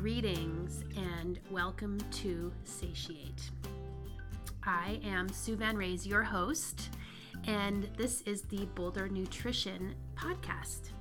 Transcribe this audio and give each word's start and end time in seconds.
Greetings 0.00 0.82
and 0.96 1.38
welcome 1.50 1.98
to 2.10 2.50
Satiate. 2.64 3.50
I 4.64 4.98
am 5.04 5.28
Sue 5.28 5.56
Van 5.56 5.76
Raes, 5.76 6.06
your 6.06 6.22
host, 6.22 6.88
and 7.46 7.86
this 7.98 8.22
is 8.22 8.40
the 8.44 8.64
Boulder 8.74 9.10
Nutrition 9.10 9.94
Podcast. 10.16 10.92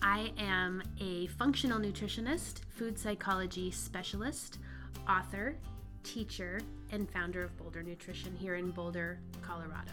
I 0.00 0.32
am 0.38 0.82
a 0.98 1.26
functional 1.26 1.78
nutritionist, 1.78 2.60
food 2.70 2.98
psychology 2.98 3.70
specialist, 3.70 4.60
author, 5.06 5.58
teacher, 6.02 6.62
and 6.92 7.10
founder 7.10 7.44
of 7.44 7.54
Boulder 7.58 7.82
Nutrition 7.82 8.34
here 8.34 8.54
in 8.54 8.70
Boulder, 8.70 9.18
Colorado. 9.42 9.92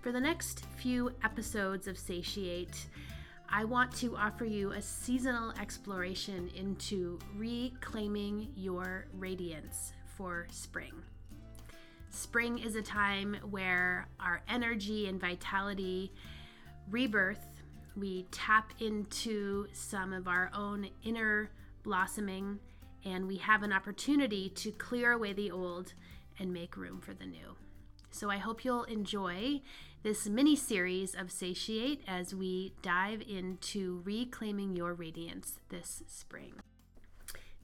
For 0.00 0.12
the 0.12 0.20
next 0.20 0.64
few 0.76 1.10
episodes 1.24 1.88
of 1.88 1.98
Satiate, 1.98 2.86
I 3.48 3.64
want 3.64 3.92
to 3.96 4.16
offer 4.16 4.44
you 4.44 4.72
a 4.72 4.82
seasonal 4.82 5.52
exploration 5.60 6.50
into 6.54 7.18
reclaiming 7.36 8.48
your 8.56 9.06
radiance 9.14 9.92
for 10.16 10.46
spring. 10.50 10.92
Spring 12.10 12.58
is 12.58 12.76
a 12.76 12.82
time 12.82 13.36
where 13.50 14.08
our 14.18 14.42
energy 14.48 15.06
and 15.06 15.20
vitality 15.20 16.12
rebirth. 16.90 17.46
We 17.96 18.26
tap 18.30 18.72
into 18.80 19.68
some 19.72 20.12
of 20.12 20.28
our 20.28 20.50
own 20.52 20.88
inner 21.04 21.50
blossoming, 21.82 22.58
and 23.04 23.26
we 23.26 23.36
have 23.36 23.62
an 23.62 23.72
opportunity 23.72 24.50
to 24.50 24.72
clear 24.72 25.12
away 25.12 25.32
the 25.32 25.50
old 25.50 25.94
and 26.38 26.52
make 26.52 26.76
room 26.76 27.00
for 27.00 27.14
the 27.14 27.26
new. 27.26 27.56
So 28.10 28.28
I 28.30 28.38
hope 28.38 28.64
you'll 28.64 28.84
enjoy 28.84 29.60
this 30.02 30.28
mini 30.28 30.54
series 30.54 31.14
of 31.14 31.32
Satiate 31.32 32.02
as 32.06 32.34
we 32.34 32.74
dive 32.82 33.22
into 33.28 34.02
reclaiming 34.04 34.76
your 34.76 34.94
radiance 34.94 35.58
this 35.68 36.02
spring. 36.06 36.54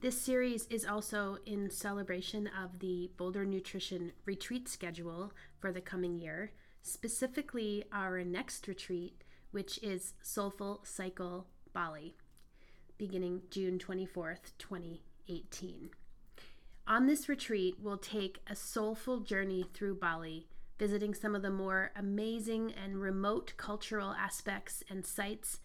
This 0.01 0.19
series 0.21 0.67
is 0.67 0.85
also 0.85 1.37
in 1.45 1.69
celebration 1.69 2.49
of 2.61 2.79
the 2.79 3.09
Boulder 3.15 3.45
Nutrition 3.45 4.11
retreat 4.25 4.67
schedule 4.67 5.31
for 5.59 5.71
the 5.71 5.79
coming 5.79 6.19
year, 6.19 6.51
specifically 6.81 7.85
our 7.93 8.23
next 8.23 8.67
retreat, 8.67 9.23
which 9.51 9.81
is 9.81 10.13
Soulful 10.21 10.81
Cycle 10.83 11.47
Bali, 11.71 12.15
beginning 12.97 13.43
June 13.49 13.79
24th, 13.79 14.51
2018. 14.57 15.89
On 16.85 17.07
this 17.07 17.29
retreat, 17.29 17.75
we'll 17.81 17.97
take 17.97 18.39
a 18.45 18.55
soulful 18.55 19.21
journey 19.21 19.65
through 19.73 19.95
Bali 19.95 20.47
visiting 20.77 21.13
some 21.13 21.35
of 21.35 21.41
the 21.41 21.49
more 21.49 21.91
amazing 21.95 22.73
and 22.73 23.01
remote 23.01 23.53
cultural 23.57 24.11
aspects 24.11 24.83
and 24.89 25.05
sites 25.05 25.59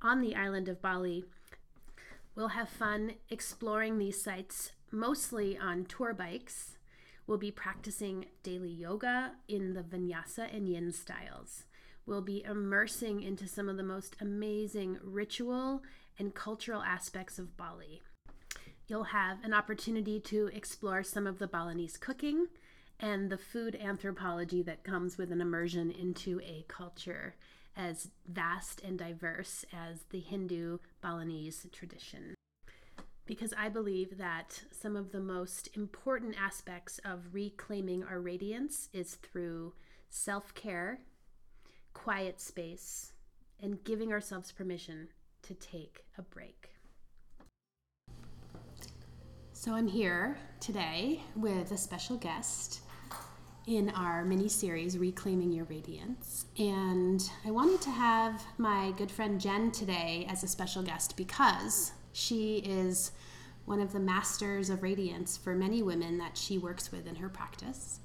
on 0.00 0.20
the 0.20 0.34
island 0.34 0.68
of 0.68 0.82
Bali. 0.82 1.24
We'll 2.34 2.48
have 2.48 2.68
fun 2.68 3.14
exploring 3.30 3.98
these 3.98 4.22
sites 4.22 4.72
mostly 4.90 5.58
on 5.58 5.84
tour 5.84 6.14
bikes. 6.14 6.78
We'll 7.26 7.38
be 7.38 7.50
practicing 7.50 8.26
daily 8.42 8.70
yoga 8.70 9.32
in 9.48 9.74
the 9.74 9.82
vinyasa 9.82 10.54
and 10.54 10.68
yin 10.68 10.92
styles. 10.92 11.64
We'll 12.06 12.22
be 12.22 12.44
immersing 12.44 13.22
into 13.22 13.48
some 13.48 13.68
of 13.68 13.76
the 13.76 13.82
most 13.82 14.16
amazing 14.20 14.98
ritual 15.02 15.82
and 16.18 16.34
cultural 16.34 16.82
aspects 16.82 17.38
of 17.38 17.56
Bali. 17.56 18.02
You'll 18.86 19.04
have 19.04 19.42
an 19.42 19.54
opportunity 19.54 20.20
to 20.20 20.50
explore 20.52 21.02
some 21.02 21.26
of 21.26 21.38
the 21.38 21.46
Balinese 21.46 21.96
cooking, 21.96 22.48
and 23.00 23.30
the 23.30 23.38
food 23.38 23.76
anthropology 23.76 24.62
that 24.62 24.84
comes 24.84 25.18
with 25.18 25.32
an 25.32 25.40
immersion 25.40 25.90
into 25.90 26.40
a 26.40 26.64
culture 26.68 27.34
as 27.76 28.10
vast 28.28 28.80
and 28.82 28.98
diverse 28.98 29.64
as 29.72 30.04
the 30.10 30.20
Hindu 30.20 30.78
Balinese 31.02 31.66
tradition. 31.72 32.34
Because 33.26 33.54
I 33.56 33.68
believe 33.68 34.18
that 34.18 34.64
some 34.70 34.96
of 34.96 35.10
the 35.10 35.20
most 35.20 35.68
important 35.74 36.36
aspects 36.38 37.00
of 37.04 37.32
reclaiming 37.32 38.04
our 38.04 38.20
radiance 38.20 38.88
is 38.92 39.14
through 39.16 39.72
self 40.10 40.54
care, 40.54 41.00
quiet 41.94 42.40
space, 42.40 43.12
and 43.60 43.82
giving 43.82 44.12
ourselves 44.12 44.52
permission 44.52 45.08
to 45.42 45.54
take 45.54 46.04
a 46.18 46.22
break. 46.22 46.73
So 49.64 49.72
I'm 49.72 49.88
here 49.88 50.36
today 50.60 51.22
with 51.36 51.72
a 51.72 51.78
special 51.78 52.18
guest 52.18 52.80
in 53.66 53.88
our 53.88 54.22
mini 54.22 54.46
series, 54.46 54.98
Reclaiming 54.98 55.54
Your 55.54 55.64
Radiance. 55.64 56.44
And 56.58 57.26
I 57.46 57.50
wanted 57.50 57.80
to 57.80 57.90
have 57.90 58.44
my 58.58 58.92
good 58.98 59.10
friend 59.10 59.40
Jen 59.40 59.70
today 59.70 60.26
as 60.28 60.44
a 60.44 60.48
special 60.48 60.82
guest 60.82 61.16
because 61.16 61.92
she 62.12 62.58
is 62.58 63.12
one 63.64 63.80
of 63.80 63.94
the 63.94 64.00
masters 64.00 64.68
of 64.68 64.82
radiance 64.82 65.38
for 65.38 65.54
many 65.54 65.82
women 65.82 66.18
that 66.18 66.36
she 66.36 66.58
works 66.58 66.92
with 66.92 67.06
in 67.06 67.14
her 67.14 67.30
practice. 67.30 68.00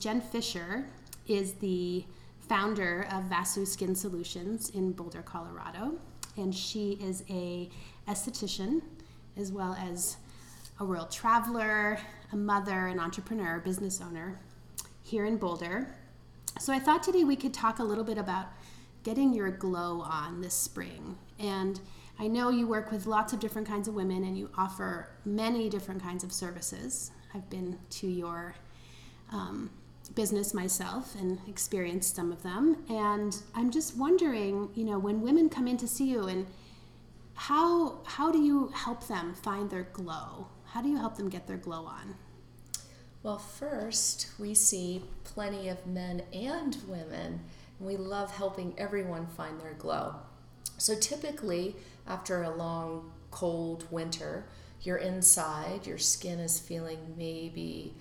Jen 0.00 0.20
Fisher 0.20 0.84
is 1.28 1.52
the 1.52 2.04
founder 2.40 3.06
of 3.12 3.22
Vasu 3.30 3.64
Skin 3.64 3.94
Solutions 3.94 4.70
in 4.70 4.90
Boulder, 4.90 5.22
Colorado, 5.22 5.92
and 6.36 6.52
she 6.52 6.98
is 7.00 7.22
a 7.30 7.70
esthetician 8.08 8.82
as 9.36 9.52
well 9.52 9.76
as 9.80 10.16
a 10.80 10.84
world 10.84 11.10
traveler, 11.10 11.98
a 12.32 12.36
mother, 12.36 12.86
an 12.86 13.00
entrepreneur, 13.00 13.58
business 13.58 14.00
owner, 14.00 14.38
here 15.02 15.24
in 15.24 15.36
Boulder. 15.36 15.94
So 16.60 16.72
I 16.72 16.78
thought 16.78 17.02
today 17.02 17.24
we 17.24 17.36
could 17.36 17.54
talk 17.54 17.78
a 17.78 17.84
little 17.84 18.04
bit 18.04 18.18
about 18.18 18.46
getting 19.02 19.32
your 19.32 19.50
glow 19.50 20.02
on 20.02 20.40
this 20.40 20.54
spring. 20.54 21.16
And 21.38 21.80
I 22.18 22.26
know 22.26 22.50
you 22.50 22.66
work 22.66 22.90
with 22.90 23.06
lots 23.06 23.32
of 23.32 23.40
different 23.40 23.66
kinds 23.66 23.88
of 23.88 23.94
women 23.94 24.24
and 24.24 24.36
you 24.36 24.50
offer 24.56 25.08
many 25.24 25.68
different 25.68 26.02
kinds 26.02 26.24
of 26.24 26.32
services. 26.32 27.10
I've 27.34 27.48
been 27.48 27.78
to 27.90 28.06
your 28.08 28.54
um, 29.30 29.70
business 30.14 30.52
myself 30.52 31.14
and 31.14 31.38
experienced 31.48 32.16
some 32.16 32.32
of 32.32 32.42
them. 32.42 32.76
And 32.88 33.36
I'm 33.54 33.70
just 33.70 33.96
wondering, 33.96 34.68
you 34.74 34.84
know, 34.84 34.98
when 34.98 35.22
women 35.22 35.48
come 35.48 35.68
in 35.68 35.76
to 35.78 35.88
see 35.88 36.10
you 36.10 36.26
and 36.26 36.46
how 37.34 38.00
how 38.04 38.32
do 38.32 38.42
you 38.42 38.68
help 38.74 39.06
them 39.06 39.32
find 39.32 39.70
their 39.70 39.84
glow? 39.92 40.48
How 40.72 40.82
do 40.82 40.88
you 40.88 40.98
help 40.98 41.16
them 41.16 41.28
get 41.28 41.46
their 41.46 41.56
glow 41.56 41.86
on? 41.86 42.14
Well, 43.22 43.38
first, 43.38 44.28
we 44.38 44.54
see 44.54 45.02
plenty 45.24 45.68
of 45.68 45.86
men 45.86 46.22
and 46.32 46.76
women, 46.86 47.40
and 47.78 47.88
we 47.88 47.96
love 47.96 48.30
helping 48.36 48.74
everyone 48.78 49.26
find 49.26 49.60
their 49.60 49.74
glow. 49.74 50.14
So, 50.76 50.94
typically, 50.94 51.74
after 52.06 52.42
a 52.42 52.54
long, 52.54 53.10
cold 53.30 53.86
winter, 53.90 54.44
you're 54.82 54.98
inside, 54.98 55.86
your 55.86 55.98
skin 55.98 56.38
is 56.38 56.60
feeling 56.60 57.14
maybe 57.16 57.94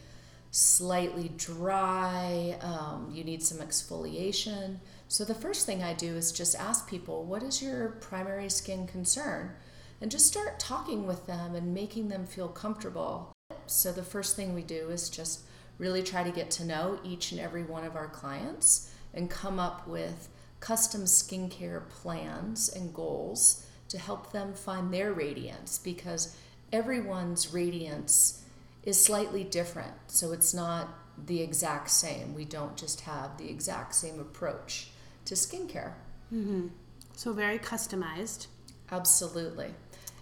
slightly 0.51 1.31
dry, 1.37 2.57
um, 2.61 3.09
you 3.11 3.23
need 3.23 3.43
some 3.43 3.65
exfoliation. 3.65 4.77
So, 5.07 5.23
the 5.23 5.33
first 5.33 5.65
thing 5.65 5.83
I 5.83 5.93
do 5.93 6.15
is 6.15 6.31
just 6.31 6.55
ask 6.55 6.87
people, 6.87 7.23
What 7.23 7.43
is 7.43 7.61
your 7.61 7.89
primary 8.01 8.49
skin 8.49 8.87
concern? 8.87 9.55
And 10.01 10.11
just 10.11 10.27
start 10.27 10.59
talking 10.59 11.07
with 11.07 11.25
them 11.25 11.55
and 11.55 11.73
making 11.73 12.09
them 12.09 12.25
feel 12.25 12.47
comfortable 12.47 13.33
so 13.67 13.91
the 13.91 14.03
first 14.03 14.35
thing 14.35 14.53
we 14.53 14.63
do 14.63 14.89
is 14.89 15.09
just 15.09 15.41
really 15.77 16.01
try 16.01 16.23
to 16.23 16.31
get 16.31 16.49
to 16.51 16.65
know 16.65 16.99
each 17.03 17.31
and 17.31 17.39
every 17.39 17.63
one 17.63 17.83
of 17.83 17.95
our 17.95 18.07
clients 18.07 18.91
and 19.13 19.29
come 19.29 19.59
up 19.59 19.87
with 19.87 20.29
custom 20.59 21.03
skincare 21.03 21.87
plans 21.89 22.69
and 22.69 22.93
goals 22.93 23.65
to 23.89 23.97
help 23.97 24.31
them 24.31 24.53
find 24.53 24.93
their 24.93 25.13
radiance 25.13 25.77
because 25.77 26.35
everyone's 26.73 27.53
radiance 27.53 28.43
is 28.83 29.01
slightly 29.01 29.43
different. 29.43 29.93
So 30.07 30.31
it's 30.31 30.53
not 30.53 30.89
the 31.25 31.41
exact 31.41 31.89
same. 31.89 32.33
We 32.33 32.45
don't 32.45 32.75
just 32.75 33.01
have 33.01 33.37
the 33.37 33.49
exact 33.49 33.95
same 33.95 34.19
approach 34.19 34.89
to 35.25 35.35
skincare. 35.35 35.93
Mm-hmm. 36.33 36.67
So 37.15 37.33
very 37.33 37.59
customized. 37.59 38.47
Absolutely. 38.91 39.73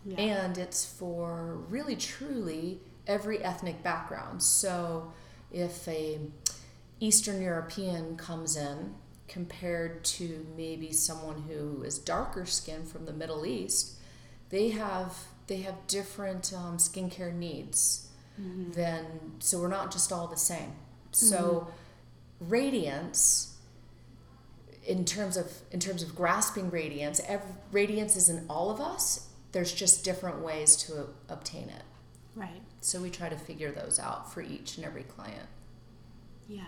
Yeah. 0.06 0.18
And 0.18 0.58
it's 0.58 0.86
for 0.86 1.58
really 1.70 1.96
truly 1.96 2.80
every 3.08 3.44
ethnic 3.44 3.82
background. 3.84 4.44
So 4.44 5.12
if 5.52 5.88
a 5.88 6.20
Eastern 7.00 7.42
European 7.42 8.16
comes 8.18 8.56
in 8.56 8.96
compared 9.28 10.04
to 10.04 10.46
maybe 10.56 10.92
someone 10.92 11.44
who 11.48 11.84
is 11.84 11.98
darker 11.98 12.46
skin 12.46 12.86
from 12.86 13.06
the 13.06 13.14
Middle 13.14 13.46
East, 13.46 13.96
they 14.50 14.70
have 14.70 15.16
they 15.48 15.58
have 15.58 15.76
different 15.88 16.54
um, 16.54 16.78
skincare 16.78 17.34
needs. 17.34 18.10
Mm-hmm. 18.40 18.72
Then 18.72 19.06
so 19.40 19.60
we're 19.60 19.68
not 19.68 19.92
just 19.92 20.12
all 20.12 20.28
the 20.28 20.38
same. 20.38 20.74
So 21.12 21.38
mm-hmm. 21.38 22.50
radiance 22.54 23.56
in 24.86 25.04
terms 25.06 25.36
of 25.38 25.52
in 25.72 25.80
terms 25.80 26.04
of 26.04 26.16
grasping 26.16 26.70
radiance, 26.70 27.20
every, 27.28 27.52
radiance 27.72 28.16
is 28.16 28.30
in 28.30 28.46
all 28.50 28.70
of 28.70 28.80
us. 28.80 29.28
There's 29.56 29.72
just 29.72 30.04
different 30.04 30.42
ways 30.42 30.76
to 30.88 31.08
obtain 31.30 31.70
it. 31.70 31.84
Right. 32.36 32.62
So 32.82 33.02
we 33.02 33.10
try 33.10 33.30
to 33.30 33.38
figure 33.38 33.72
those 33.72 34.00
out 34.00 34.34
for 34.34 34.42
each 34.42 34.76
and 34.76 34.86
every 34.86 35.04
client. 35.04 35.48
Yeah. 36.50 36.64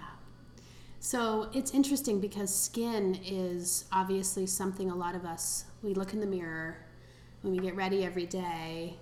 So 1.01 1.50
it's 1.54 1.72
interesting 1.72 2.22
because 2.22 2.54
skin 2.56 3.19
is 3.25 3.84
obviously 3.92 4.45
something 4.45 4.89
a 4.89 4.95
lot 4.95 5.16
of 5.16 5.25
us, 5.25 5.66
we 5.84 5.94
look 5.95 6.13
in 6.13 6.22
the 6.22 6.25
mirror 6.25 6.78
when 7.42 7.54
we 7.54 7.60
get 7.60 7.75
ready 7.75 8.06
every 8.06 8.25
day 8.25 8.98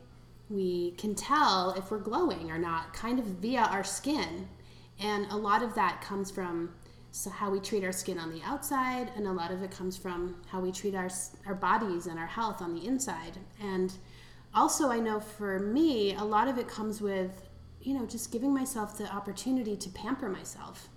we 0.49 0.91
can 0.91 1.15
tell 1.15 1.71
if 1.71 1.89
we're 1.91 1.99
glowing 1.99 2.51
or 2.51 2.57
not 2.57 2.93
kind 2.93 3.19
of 3.19 3.25
via 3.25 3.61
our 3.61 3.83
skin. 3.83 4.47
And 4.99 5.25
a 5.31 5.35
lot 5.35 5.63
of 5.63 5.75
that 5.75 6.01
comes 6.01 6.31
from 6.31 6.73
so 7.15 7.29
how 7.29 7.49
we 7.49 7.61
treat 7.61 7.81
our 7.85 7.93
skin 7.93 8.19
on 8.19 8.29
the 8.29 8.41
outside 8.43 9.09
and 9.15 9.25
a 9.25 9.31
lot 9.31 9.49
of 9.49 9.63
it 9.63 9.71
comes 9.71 9.95
from 9.95 10.35
how 10.47 10.59
we 10.59 10.69
treat 10.69 10.93
our 10.93 11.09
our 11.45 11.55
bodies 11.55 12.07
and 12.07 12.19
our 12.19 12.25
health 12.25 12.61
on 12.61 12.75
the 12.75 12.85
inside. 12.85 13.37
And 13.61 13.93
also 14.53 14.91
I 14.91 14.99
know 14.99 15.21
for 15.21 15.59
me 15.59 16.13
a 16.15 16.23
lot 16.23 16.49
of 16.49 16.57
it 16.57 16.67
comes 16.67 16.99
with 16.99 17.31
you 17.81 17.93
know 17.93 18.05
just 18.05 18.33
giving 18.33 18.53
myself 18.53 18.97
the 18.97 19.05
opportunity 19.05 19.77
to 19.77 19.89
pamper 19.91 20.27
myself 20.27 20.89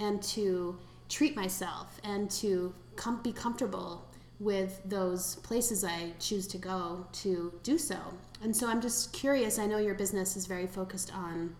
and 0.00 0.20
to 0.24 0.76
treat 1.08 1.36
myself 1.36 2.00
and 2.02 2.28
to 2.32 2.74
com- 2.96 3.22
be 3.22 3.32
comfortable 3.32 4.08
with 4.40 4.80
those 4.84 5.36
places 5.36 5.84
I 5.84 6.14
choose 6.18 6.48
to 6.48 6.58
go 6.58 7.06
to 7.12 7.52
do 7.62 7.78
so. 7.78 7.98
And 8.42 8.56
so 8.56 8.66
I'm 8.66 8.80
just 8.80 9.12
curious. 9.12 9.56
I 9.60 9.66
know 9.66 9.78
your 9.78 9.94
business 9.94 10.36
is 10.36 10.46
very 10.46 10.66
focused 10.66 11.14
on 11.14 11.54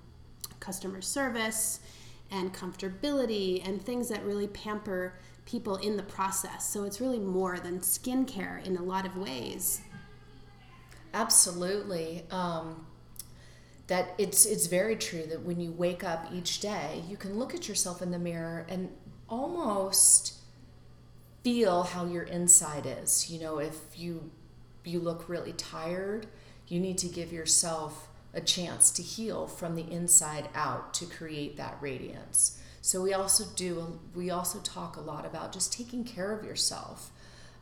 customer 0.58 1.00
service 1.00 1.78
and 2.30 2.54
comfortability 2.54 3.66
and 3.66 3.82
things 3.82 4.08
that 4.08 4.24
really 4.24 4.46
pamper 4.46 5.14
people 5.46 5.76
in 5.76 5.96
the 5.96 6.02
process. 6.02 6.68
So 6.68 6.84
it's 6.84 7.00
really 7.00 7.18
more 7.18 7.58
than 7.58 7.80
skincare 7.80 8.64
in 8.64 8.76
a 8.76 8.82
lot 8.82 9.04
of 9.04 9.16
ways. 9.16 9.80
Absolutely. 11.12 12.24
Um, 12.30 12.86
that 13.88 14.14
it's 14.18 14.46
it's 14.46 14.68
very 14.68 14.94
true 14.94 15.24
that 15.26 15.42
when 15.42 15.60
you 15.60 15.72
wake 15.72 16.04
up 16.04 16.28
each 16.32 16.60
day, 16.60 17.02
you 17.08 17.16
can 17.16 17.36
look 17.36 17.52
at 17.54 17.68
yourself 17.68 18.00
in 18.00 18.12
the 18.12 18.18
mirror 18.20 18.64
and 18.68 18.90
almost 19.28 20.34
feel 21.42 21.82
how 21.82 22.06
your 22.06 22.22
inside 22.22 22.86
is. 22.86 23.28
You 23.28 23.40
know, 23.40 23.58
if 23.58 23.76
you 23.96 24.30
you 24.84 25.00
look 25.00 25.28
really 25.28 25.52
tired, 25.52 26.28
you 26.68 26.78
need 26.78 26.98
to 26.98 27.08
give 27.08 27.32
yourself 27.32 28.08
a 28.32 28.40
chance 28.40 28.90
to 28.92 29.02
heal 29.02 29.46
from 29.46 29.74
the 29.74 29.90
inside 29.90 30.48
out 30.54 30.94
to 30.94 31.06
create 31.06 31.56
that 31.56 31.76
radiance. 31.80 32.60
So 32.82 33.02
we 33.02 33.12
also 33.12 33.44
do 33.56 34.00
we 34.14 34.30
also 34.30 34.58
talk 34.60 34.96
a 34.96 35.00
lot 35.00 35.26
about 35.26 35.52
just 35.52 35.72
taking 35.72 36.04
care 36.04 36.32
of 36.32 36.44
yourself. 36.44 37.10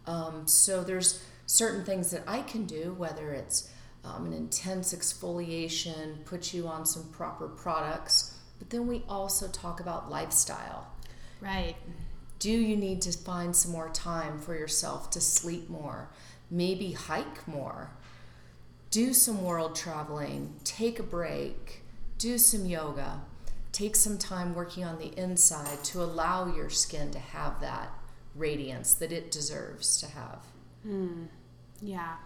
Um, 0.07 0.47
so 0.47 0.85
there's 0.85 1.23
certain 1.47 1.85
things 1.85 2.11
that 2.11 2.23
I 2.27 2.43
can 2.43 2.67
do, 2.67 2.95
whether 2.97 3.33
it's 3.33 3.71
um, 4.05 4.27
an 4.27 4.33
intense 4.33 4.95
exfoliation, 4.95 6.25
put 6.25 6.55
you 6.55 6.67
on 6.69 6.87
some 6.87 7.09
proper 7.11 7.49
products. 7.49 8.35
But 8.59 8.71
then 8.71 8.87
we 8.87 9.03
also 9.09 9.49
talk 9.49 9.81
about 9.81 10.11
lifestyle. 10.11 10.89
Right. 11.41 11.77
Do 12.39 12.51
you 12.51 12.77
need 12.77 13.03
to 13.03 13.13
find 13.13 13.55
some 13.55 13.73
more 13.73 13.91
time 13.91 14.39
for 14.39 14.55
yourself 14.55 15.11
to 15.11 15.21
sleep 15.21 15.69
more? 15.69 16.11
Maybe 16.51 16.93
hike 16.93 17.47
more? 17.47 17.91
Do 18.91 19.13
some 19.13 19.45
world 19.45 19.77
traveling, 19.77 20.55
take 20.65 20.99
a 20.99 21.03
break, 21.03 21.83
do 22.17 22.39
some 22.39 22.65
yoga, 22.65 23.21
take 23.73 23.97
some 23.97 24.19
time 24.19 24.55
working 24.55 24.85
on 24.85 24.99
the 24.99 25.17
inside 25.19 25.85
to 25.85 26.03
allow 26.03 26.55
your 26.55 26.71
skin 26.71 27.11
to 27.11 27.19
have 27.19 27.61
that 27.61 27.91
radiance 28.35 28.95
that 28.95 29.13
it 29.13 29.31
deserves 29.31 30.01
to 30.01 30.07
have. 30.07 30.41
Mm. 30.87 31.29
Yeah 31.83 32.17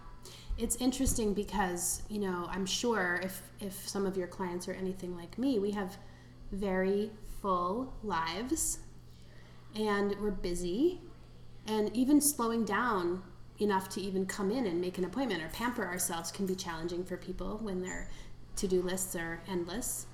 it's 0.57 0.75
interesting 0.77 1.33
because 1.33 2.03
you 2.09 2.19
know 2.19 2.47
i'm 2.49 2.65
sure 2.65 3.19
if 3.23 3.41
if 3.59 3.87
some 3.87 4.05
of 4.05 4.15
your 4.15 4.27
clients 4.27 4.67
are 4.67 4.73
anything 4.73 5.15
like 5.15 5.37
me 5.37 5.59
we 5.59 5.71
have 5.71 5.97
very 6.51 7.09
full 7.41 7.93
lives 8.03 8.79
and 9.75 10.15
we're 10.21 10.31
busy 10.31 11.01
and 11.65 11.95
even 11.95 12.21
slowing 12.21 12.63
down 12.63 13.23
enough 13.63 13.89
to 13.89 14.01
even 14.01 14.25
come 14.25 14.51
in 14.51 14.65
and 14.65 14.79
make 14.79 14.97
an 14.97 15.05
appointment 15.05 15.41
or 15.41 15.49
pamper 15.49 15.85
ourselves 15.85 16.31
can 16.31 16.45
be 16.45 16.55
challenging 16.55 17.03
for 17.03 17.17
people 17.17 17.59
when 17.61 17.81
their 17.81 18.09
to-do 18.55 18.81
lists 18.81 19.15
are 19.15 19.41
endless. 19.47 20.05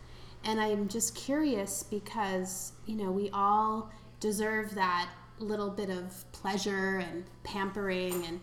And 0.43 0.59
i'm 0.59 0.87
just 0.87 1.15
curious 1.15 1.83
because 1.83 2.71
you 2.85 2.95
know 2.95 3.11
we 3.11 3.29
all 3.31 3.91
deserve 4.19 4.75
that 4.75 5.09
little 5.39 5.69
bit 5.69 5.89
of 5.89 6.29
pleasure 6.31 6.97
and 6.97 7.25
pampering. 7.43 8.25
And 8.25 8.39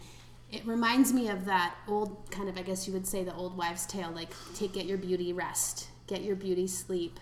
it 0.51 0.67
reminds 0.67 1.13
me 1.13 1.29
of 1.29 1.45
that 1.47 1.75
old 1.89 2.31
kind 2.31 2.49
of 2.49 2.57
i 2.59 2.63
guess 2.63 2.87
you 2.87 2.93
would 2.93 3.07
say 3.07 3.25
the 3.25 3.35
old 3.35 3.57
wives 3.57 3.87
tale 3.87 4.13
like 4.13 4.33
take 4.55 4.75
get 4.75 4.87
your 4.87 4.99
beauty 4.99 5.33
rest 5.33 5.89
get 6.07 6.23
your 6.23 6.37
beauty 6.37 6.67
sleep. 6.67 7.19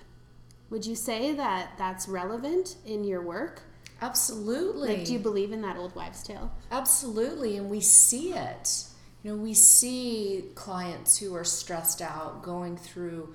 Would 0.71 0.87
you 0.87 0.95
say 0.95 1.35
that 1.35 1.73
that's 1.79 2.09
relevant 2.09 2.77
in 2.87 3.05
your 3.05 3.23
work 3.23 3.63
absolutely. 4.05 4.97
Like 4.97 5.05
do 5.07 5.13
you 5.13 5.19
believe 5.19 5.53
in 5.53 5.63
that 5.63 5.77
old 5.77 5.95
wives 5.95 6.23
tale? 6.23 6.53
Absolutely 6.71 7.57
and 7.57 7.71
we 7.71 7.81
see 7.81 8.33
it. 8.33 8.85
You 9.23 9.33
know 9.33 9.37
we 9.37 9.55
see 9.55 10.45
clients 10.55 11.19
who 11.19 11.35
are 11.35 11.45
stressed 11.45 12.03
out 12.03 12.43
going 12.43 12.77
through 12.77 13.35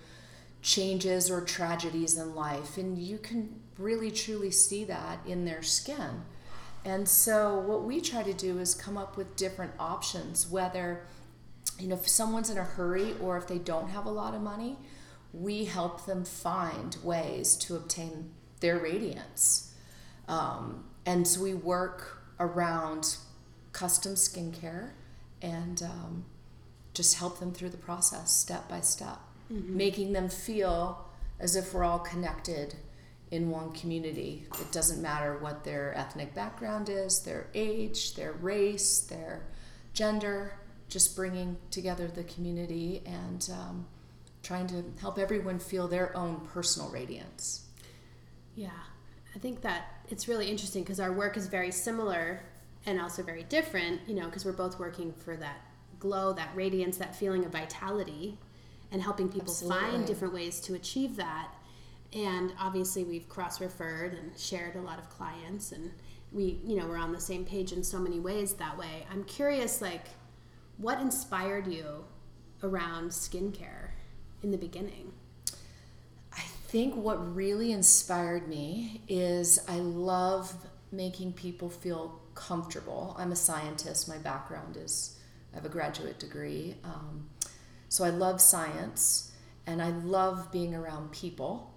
changes 0.61 1.31
or 1.31 1.41
tragedies 1.41 2.17
in 2.17 2.35
life 2.35 2.77
and 2.77 2.97
you 2.97 3.17
can 3.17 3.61
really 3.77 4.11
truly 4.11 4.51
see 4.51 4.83
that 4.85 5.19
in 5.25 5.45
their 5.45 5.61
skin. 5.63 6.23
And 6.85 7.07
so 7.07 7.59
what 7.59 7.83
we 7.83 8.01
try 8.01 8.23
to 8.23 8.33
do 8.33 8.59
is 8.59 8.73
come 8.73 8.97
up 8.97 9.17
with 9.17 9.35
different 9.35 9.73
options, 9.79 10.49
whether 10.49 11.05
you 11.77 11.87
know 11.87 11.95
if 11.95 12.07
someone's 12.07 12.49
in 12.49 12.57
a 12.57 12.63
hurry 12.63 13.15
or 13.21 13.37
if 13.37 13.47
they 13.47 13.57
don't 13.57 13.89
have 13.89 14.05
a 14.05 14.11
lot 14.11 14.33
of 14.33 14.41
money, 14.41 14.77
we 15.33 15.65
help 15.65 16.05
them 16.05 16.25
find 16.25 16.97
ways 17.03 17.55
to 17.55 17.75
obtain 17.75 18.31
their 18.59 18.79
radiance. 18.79 19.68
Um, 20.29 20.85
and 21.05 21.27
so 21.27 21.41
we 21.41 21.55
work 21.55 22.21
around 22.39 23.17
custom 23.73 24.13
skincare 24.13 24.91
and 25.41 25.81
um, 25.83 26.25
just 26.93 27.15
help 27.15 27.39
them 27.39 27.51
through 27.51 27.69
the 27.69 27.77
process 27.77 28.31
step 28.31 28.69
by 28.69 28.79
step, 28.79 29.19
mm-hmm. 29.51 29.75
making 29.75 30.13
them 30.13 30.29
feel 30.29 31.05
as 31.39 31.55
if 31.55 31.73
we're 31.73 31.83
all 31.83 31.99
connected 31.99 32.75
in 33.31 33.49
one 33.49 33.71
community. 33.71 34.45
It 34.59 34.71
doesn't 34.71 35.01
matter 35.01 35.37
what 35.37 35.63
their 35.63 35.97
ethnic 35.97 36.33
background 36.35 36.89
is, 36.89 37.21
their 37.21 37.47
age, 37.53 38.15
their 38.15 38.33
race, 38.33 39.01
their 39.01 39.43
gender, 39.93 40.53
just 40.89 41.15
bringing 41.15 41.57
together 41.71 42.07
the 42.07 42.23
community 42.23 43.01
and 43.05 43.49
um, 43.53 43.85
trying 44.43 44.67
to 44.67 44.83
help 44.99 45.17
everyone 45.19 45.59
feel 45.59 45.87
their 45.87 46.15
own 46.15 46.41
personal 46.53 46.89
radiance. 46.89 47.65
Yeah, 48.55 48.69
I 49.35 49.39
think 49.39 49.61
that 49.61 49.98
it's 50.09 50.27
really 50.27 50.49
interesting 50.49 50.83
because 50.83 50.99
our 50.99 51.11
work 51.11 51.37
is 51.37 51.47
very 51.47 51.71
similar 51.71 52.41
and 52.85 52.99
also 52.99 53.23
very 53.23 53.43
different, 53.43 54.01
you 54.07 54.15
know, 54.15 54.25
because 54.25 54.45
we're 54.45 54.51
both 54.51 54.79
working 54.79 55.13
for 55.13 55.35
that 55.37 55.61
glow, 55.99 56.33
that 56.33 56.49
radiance, 56.55 56.97
that 56.97 57.15
feeling 57.15 57.45
of 57.45 57.51
vitality, 57.51 58.37
and 58.91 59.01
helping 59.01 59.29
people 59.29 59.53
Absolutely. 59.53 59.79
find 59.79 60.07
different 60.07 60.33
ways 60.33 60.59
to 60.61 60.73
achieve 60.73 61.15
that. 61.17 61.53
And 62.13 62.53
obviously 62.59 63.03
we've 63.03 63.29
cross 63.29 63.61
referred 63.61 64.13
and 64.13 64.31
shared 64.37 64.75
a 64.75 64.81
lot 64.81 64.97
of 64.97 65.09
clients 65.09 65.71
and 65.71 65.91
we 66.31 66.59
you 66.63 66.75
know 66.75 66.85
we're 66.87 66.97
on 66.97 67.11
the 67.11 67.19
same 67.19 67.43
page 67.43 67.71
in 67.71 67.83
so 67.83 67.99
many 67.99 68.19
ways 68.19 68.53
that 68.53 68.77
way. 68.77 69.05
I'm 69.11 69.23
curious 69.23 69.81
like 69.81 70.05
what 70.77 70.99
inspired 70.99 71.67
you 71.67 72.05
around 72.63 73.09
skincare 73.09 73.89
in 74.43 74.51
the 74.51 74.57
beginning 74.57 75.11
think 76.69 76.95
what 76.95 77.35
really 77.35 77.71
inspired 77.71 78.47
me 78.47 79.01
is 79.07 79.59
i 79.67 79.77
love 79.77 80.53
making 80.91 81.33
people 81.33 81.69
feel 81.69 82.19
comfortable. 82.35 83.15
I'm 83.19 83.31
a 83.31 83.35
scientist. 83.35 84.07
My 84.07 84.17
background 84.17 84.77
is 84.77 85.17
i 85.51 85.55
have 85.55 85.65
a 85.65 85.69
graduate 85.69 86.19
degree. 86.19 86.75
Um, 86.83 87.29
so 87.89 88.03
i 88.03 88.09
love 88.09 88.39
science 88.39 89.31
and 89.65 89.81
i 89.81 89.89
love 89.89 90.51
being 90.51 90.75
around 90.75 91.11
people 91.11 91.73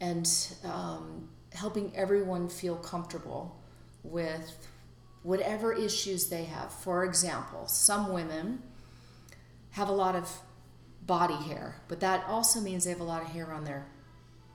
and 0.00 0.28
um, 0.64 1.28
helping 1.52 1.90
everyone 1.96 2.48
feel 2.48 2.76
comfortable 2.76 3.60
with 4.02 4.68
whatever 5.22 5.74
issues 5.74 6.28
they 6.28 6.44
have. 6.44 6.72
For 6.72 7.04
example, 7.04 7.66
some 7.66 8.12
women 8.12 8.62
have 9.72 9.88
a 9.88 9.92
lot 9.92 10.14
of 10.14 10.40
body 11.06 11.34
hair, 11.34 11.76
but 11.88 12.00
that 12.00 12.24
also 12.26 12.60
means 12.60 12.84
they 12.84 12.90
have 12.90 13.00
a 13.00 13.04
lot 13.04 13.22
of 13.22 13.28
hair 13.28 13.52
on 13.52 13.64
their 13.64 13.86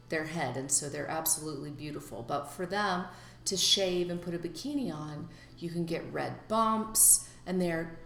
their 0.10 0.26
head 0.26 0.58
and 0.58 0.72
so 0.72 0.90
they're 0.90 1.10
absolutely 1.10 1.72
beautiful. 1.72 2.24
But 2.24 2.52
for 2.52 2.66
them 2.66 3.06
to 3.46 3.58
shave 3.58 4.10
and 4.10 4.22
put 4.22 4.34
a 4.34 4.40
bikini 4.40 4.94
on, 4.94 5.30
you 5.58 5.70
can 5.70 5.86
get 5.86 6.04
red 6.12 6.48
bumps 6.48 7.30
and 7.46 7.62
they're 7.62 7.98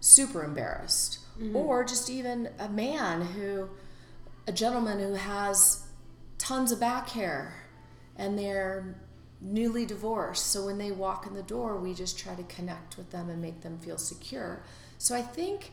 super 0.00 0.44
embarrassed. 0.44 1.20
Mm-hmm. 1.38 1.56
Or 1.56 1.84
just 1.84 2.10
even 2.10 2.50
a 2.58 2.68
man 2.68 3.22
who 3.22 3.68
a 4.46 4.52
gentleman 4.52 4.98
who 4.98 5.14
has 5.14 5.86
tons 6.38 6.70
of 6.70 6.78
back 6.78 7.08
hair 7.10 7.54
and 8.16 8.38
they're 8.38 8.94
newly 9.40 9.86
divorced. 9.86 10.46
So 10.46 10.66
when 10.66 10.78
they 10.78 10.90
walk 10.90 11.26
in 11.26 11.34
the 11.34 11.42
door, 11.42 11.76
we 11.76 11.94
just 11.94 12.18
try 12.18 12.34
to 12.34 12.42
connect 12.44 12.96
with 12.96 13.10
them 13.10 13.28
and 13.30 13.40
make 13.40 13.62
them 13.62 13.78
feel 13.78 13.98
secure. 13.98 14.62
So 14.98 15.14
I 15.14 15.22
think 15.22 15.72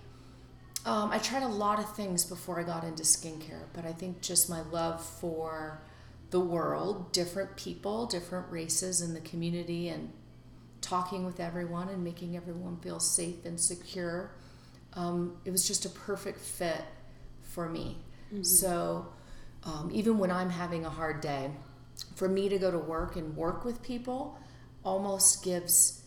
um, 0.85 1.11
I 1.11 1.19
tried 1.19 1.43
a 1.43 1.47
lot 1.47 1.79
of 1.79 1.95
things 1.95 2.25
before 2.25 2.59
I 2.59 2.63
got 2.63 2.83
into 2.83 3.03
skincare, 3.03 3.65
but 3.73 3.85
I 3.85 3.91
think 3.91 4.21
just 4.21 4.49
my 4.49 4.61
love 4.61 5.03
for 5.03 5.81
the 6.29 6.39
world, 6.39 7.11
different 7.11 7.55
people, 7.57 8.05
different 8.05 8.49
races 8.49 9.01
in 9.01 9.13
the 9.13 9.19
community, 9.21 9.89
and 9.89 10.11
talking 10.79 11.25
with 11.25 11.39
everyone 11.39 11.89
and 11.89 12.03
making 12.03 12.35
everyone 12.35 12.77
feel 12.77 12.99
safe 12.99 13.45
and 13.45 13.59
secure 13.59 14.31
um, 14.93 15.37
it 15.45 15.51
was 15.51 15.67
just 15.67 15.85
a 15.85 15.89
perfect 15.89 16.39
fit 16.39 16.83
for 17.41 17.69
me. 17.69 17.97
Mm-hmm. 18.27 18.43
So 18.43 19.07
um, 19.63 19.89
even 19.93 20.17
when 20.17 20.31
I'm 20.31 20.49
having 20.49 20.85
a 20.85 20.89
hard 20.89 21.21
day, 21.21 21.51
for 22.15 22.27
me 22.27 22.49
to 22.49 22.57
go 22.57 22.71
to 22.71 22.79
work 22.79 23.15
and 23.15 23.35
work 23.35 23.63
with 23.63 23.81
people 23.81 24.37
almost 24.83 25.43
gives 25.43 26.01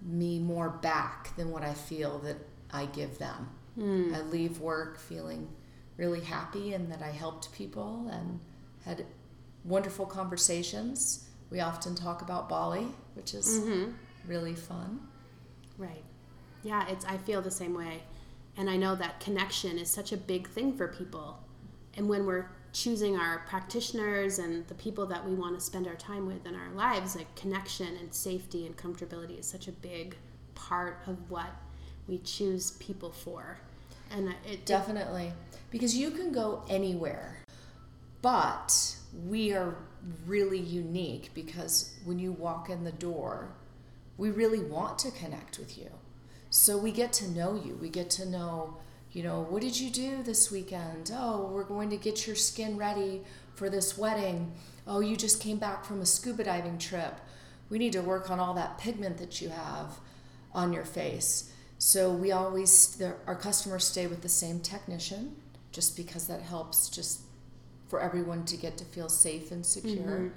me 0.00 0.38
more 0.38 0.70
back 0.70 1.34
than 1.36 1.50
what 1.50 1.62
I 1.62 1.74
feel 1.74 2.18
that 2.20 2.36
I 2.70 2.86
give 2.86 3.18
them. 3.18 3.50
Mm. 3.78 4.14
I 4.14 4.20
leave 4.22 4.60
work 4.60 4.98
feeling 4.98 5.48
really 5.96 6.20
happy 6.20 6.74
and 6.74 6.90
that 6.90 7.02
I 7.02 7.10
helped 7.10 7.52
people 7.52 8.08
and 8.12 8.40
had 8.84 9.04
wonderful 9.64 10.06
conversations. 10.06 11.28
We 11.50 11.60
often 11.60 11.94
talk 11.94 12.22
about 12.22 12.48
Bali, 12.48 12.86
which 13.14 13.34
is 13.34 13.60
mm-hmm. 13.60 13.92
really 14.26 14.54
fun. 14.54 15.00
Right. 15.78 16.04
Yeah, 16.62 16.88
it's 16.88 17.04
I 17.04 17.18
feel 17.18 17.42
the 17.42 17.50
same 17.50 17.74
way. 17.74 18.02
And 18.56 18.68
I 18.68 18.76
know 18.76 18.94
that 18.96 19.20
connection 19.20 19.78
is 19.78 19.90
such 19.90 20.12
a 20.12 20.16
big 20.16 20.48
thing 20.48 20.76
for 20.76 20.88
people. 20.88 21.38
And 21.96 22.08
when 22.08 22.26
we're 22.26 22.50
choosing 22.72 23.16
our 23.16 23.40
practitioners 23.48 24.38
and 24.38 24.66
the 24.68 24.74
people 24.74 25.06
that 25.06 25.26
we 25.26 25.34
want 25.34 25.58
to 25.58 25.60
spend 25.60 25.86
our 25.86 25.94
time 25.94 26.26
with 26.26 26.46
in 26.46 26.54
our 26.54 26.70
lives, 26.74 27.16
like 27.16 27.34
connection 27.36 27.96
and 27.98 28.12
safety 28.12 28.66
and 28.66 28.76
comfortability 28.76 29.38
is 29.38 29.46
such 29.46 29.68
a 29.68 29.72
big 29.72 30.16
part 30.54 31.00
of 31.06 31.30
what 31.30 31.50
we 32.06 32.18
choose 32.18 32.72
people 32.72 33.10
for. 33.10 33.58
And 34.10 34.34
it 34.50 34.66
definitely 34.66 35.32
because 35.70 35.96
you 35.96 36.10
can 36.10 36.32
go 36.32 36.62
anywhere, 36.68 37.38
but 38.20 38.96
we 39.26 39.52
are 39.54 39.74
really 40.26 40.58
unique 40.58 41.30
because 41.34 41.94
when 42.04 42.18
you 42.18 42.32
walk 42.32 42.68
in 42.68 42.84
the 42.84 42.92
door, 42.92 43.48
we 44.18 44.30
really 44.30 44.60
want 44.60 44.98
to 44.98 45.10
connect 45.10 45.58
with 45.58 45.78
you. 45.78 45.88
So 46.50 46.76
we 46.76 46.92
get 46.92 47.12
to 47.14 47.30
know 47.30 47.54
you. 47.54 47.78
We 47.80 47.88
get 47.88 48.10
to 48.10 48.26
know, 48.26 48.76
you 49.12 49.22
know, 49.22 49.46
what 49.48 49.62
did 49.62 49.80
you 49.80 49.90
do 49.90 50.22
this 50.22 50.50
weekend? 50.50 51.10
Oh, 51.14 51.46
we're 51.46 51.64
going 51.64 51.88
to 51.90 51.96
get 51.96 52.26
your 52.26 52.36
skin 52.36 52.76
ready 52.76 53.22
for 53.54 53.70
this 53.70 53.96
wedding. 53.96 54.52
Oh, 54.86 55.00
you 55.00 55.16
just 55.16 55.40
came 55.40 55.56
back 55.56 55.84
from 55.84 56.02
a 56.02 56.06
scuba 56.06 56.44
diving 56.44 56.76
trip. 56.76 57.18
We 57.70 57.78
need 57.78 57.94
to 57.94 58.02
work 58.02 58.30
on 58.30 58.38
all 58.38 58.52
that 58.54 58.76
pigment 58.76 59.16
that 59.18 59.40
you 59.40 59.48
have 59.48 59.98
on 60.52 60.74
your 60.74 60.84
face. 60.84 61.50
So 61.84 62.12
we 62.12 62.30
always, 62.30 63.02
our 63.26 63.34
customers 63.34 63.84
stay 63.84 64.06
with 64.06 64.22
the 64.22 64.28
same 64.28 64.60
technician 64.60 65.34
just 65.72 65.96
because 65.96 66.28
that 66.28 66.40
helps 66.40 66.88
just 66.88 67.22
for 67.88 68.00
everyone 68.00 68.44
to 68.44 68.56
get 68.56 68.76
to 68.78 68.84
feel 68.84 69.08
safe 69.08 69.50
and 69.50 69.66
secure 69.66 69.96
mm-hmm. 69.96 70.28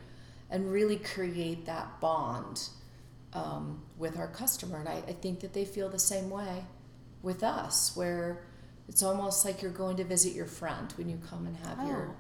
and 0.49 0.71
really 0.71 0.97
create 0.97 1.67
that 1.67 2.01
bond 2.01 2.69
um, 3.33 3.83
with 3.95 4.17
our 4.17 4.27
customer. 4.27 4.79
And 4.79 4.89
I, 4.89 5.03
I 5.07 5.13
think 5.13 5.39
that 5.41 5.53
they 5.53 5.65
feel 5.65 5.87
the 5.87 5.99
same 5.99 6.31
way 6.31 6.65
with 7.21 7.43
us, 7.43 7.95
where 7.95 8.41
it's 8.89 9.03
almost 9.03 9.45
like 9.45 9.61
you're 9.61 9.69
going 9.69 9.97
to 9.97 10.03
visit 10.03 10.33
your 10.33 10.47
friend 10.47 10.91
when 10.97 11.07
you 11.07 11.19
come 11.29 11.45
and 11.45 11.55
have 11.57 11.77
oh. 11.79 11.87
your 11.87 12.15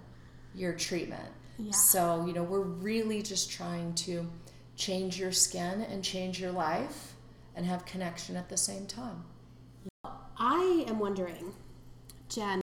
your 0.53 0.73
treatment. 0.73 1.31
Yeah. 1.57 1.71
So, 1.71 2.27
you 2.27 2.33
know, 2.33 2.43
we're 2.43 2.59
really 2.59 3.23
just 3.23 3.49
trying 3.49 3.95
to 3.95 4.29
change 4.75 5.17
your 5.17 5.31
skin 5.31 5.81
and 5.81 6.03
change 6.03 6.39
your 6.39 6.51
life 6.51 7.15
and 7.55 7.65
have 7.65 7.85
connection 7.85 8.35
at 8.35 8.49
the 8.49 8.57
same 8.57 8.85
time. 8.85 9.23
I 10.37 10.85
am 10.87 10.99
wondering, 10.99 11.53
Jen, 12.29 12.61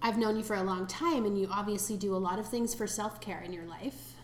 I've 0.00 0.18
known 0.18 0.36
you 0.36 0.42
for 0.42 0.56
a 0.56 0.62
long 0.62 0.86
time 0.86 1.24
and 1.24 1.38
you 1.38 1.48
obviously 1.50 1.96
do 1.96 2.14
a 2.14 2.18
lot 2.18 2.38
of 2.38 2.48
things 2.48 2.74
for 2.74 2.86
self 2.86 3.20
care 3.20 3.40
in 3.40 3.52
your 3.52 3.64
life. 3.64 4.14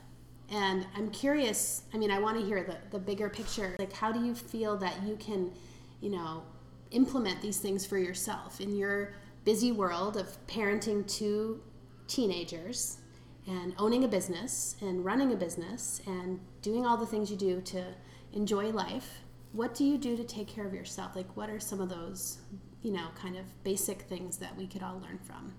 And 0.50 0.86
I'm 0.96 1.10
curious, 1.10 1.82
I 1.92 1.98
mean, 1.98 2.10
I 2.10 2.18
want 2.18 2.38
to 2.38 2.44
hear 2.44 2.64
the, 2.64 2.76
the 2.90 2.98
bigger 2.98 3.28
picture. 3.28 3.76
Like, 3.78 3.92
how 3.92 4.10
do 4.10 4.24
you 4.24 4.34
feel 4.34 4.76
that 4.78 5.02
you 5.02 5.16
can, 5.16 5.52
you 6.00 6.10
know, 6.10 6.42
implement 6.90 7.42
these 7.42 7.58
things 7.58 7.84
for 7.84 7.98
yourself 7.98 8.60
in 8.60 8.74
your 8.74 9.12
busy 9.44 9.72
world 9.72 10.16
of 10.16 10.34
parenting 10.46 11.06
two 11.06 11.60
teenagers 12.06 12.98
and 13.46 13.74
owning 13.78 14.04
a 14.04 14.08
business 14.08 14.76
and 14.80 15.04
running 15.04 15.32
a 15.32 15.36
business 15.36 16.00
and 16.06 16.40
doing 16.62 16.86
all 16.86 16.96
the 16.96 17.06
things 17.06 17.30
you 17.30 17.36
do 17.36 17.60
to 17.60 17.84
enjoy 18.32 18.70
life? 18.70 19.20
What 19.52 19.74
do 19.74 19.84
you 19.84 19.98
do 19.98 20.16
to 20.16 20.24
take 20.24 20.48
care 20.48 20.66
of 20.66 20.74
yourself? 20.74 21.16
Like, 21.16 21.36
what 21.36 21.48
are 21.50 21.60
some 21.60 21.80
of 21.80 21.88
those, 21.88 22.38
you 22.82 22.92
know, 22.92 23.08
kind 23.20 23.36
of 23.36 23.44
basic 23.64 24.02
things 24.02 24.38
that 24.38 24.56
we 24.56 24.66
could 24.66 24.82
all 24.82 25.00
learn 25.00 25.18
from? 25.18 25.54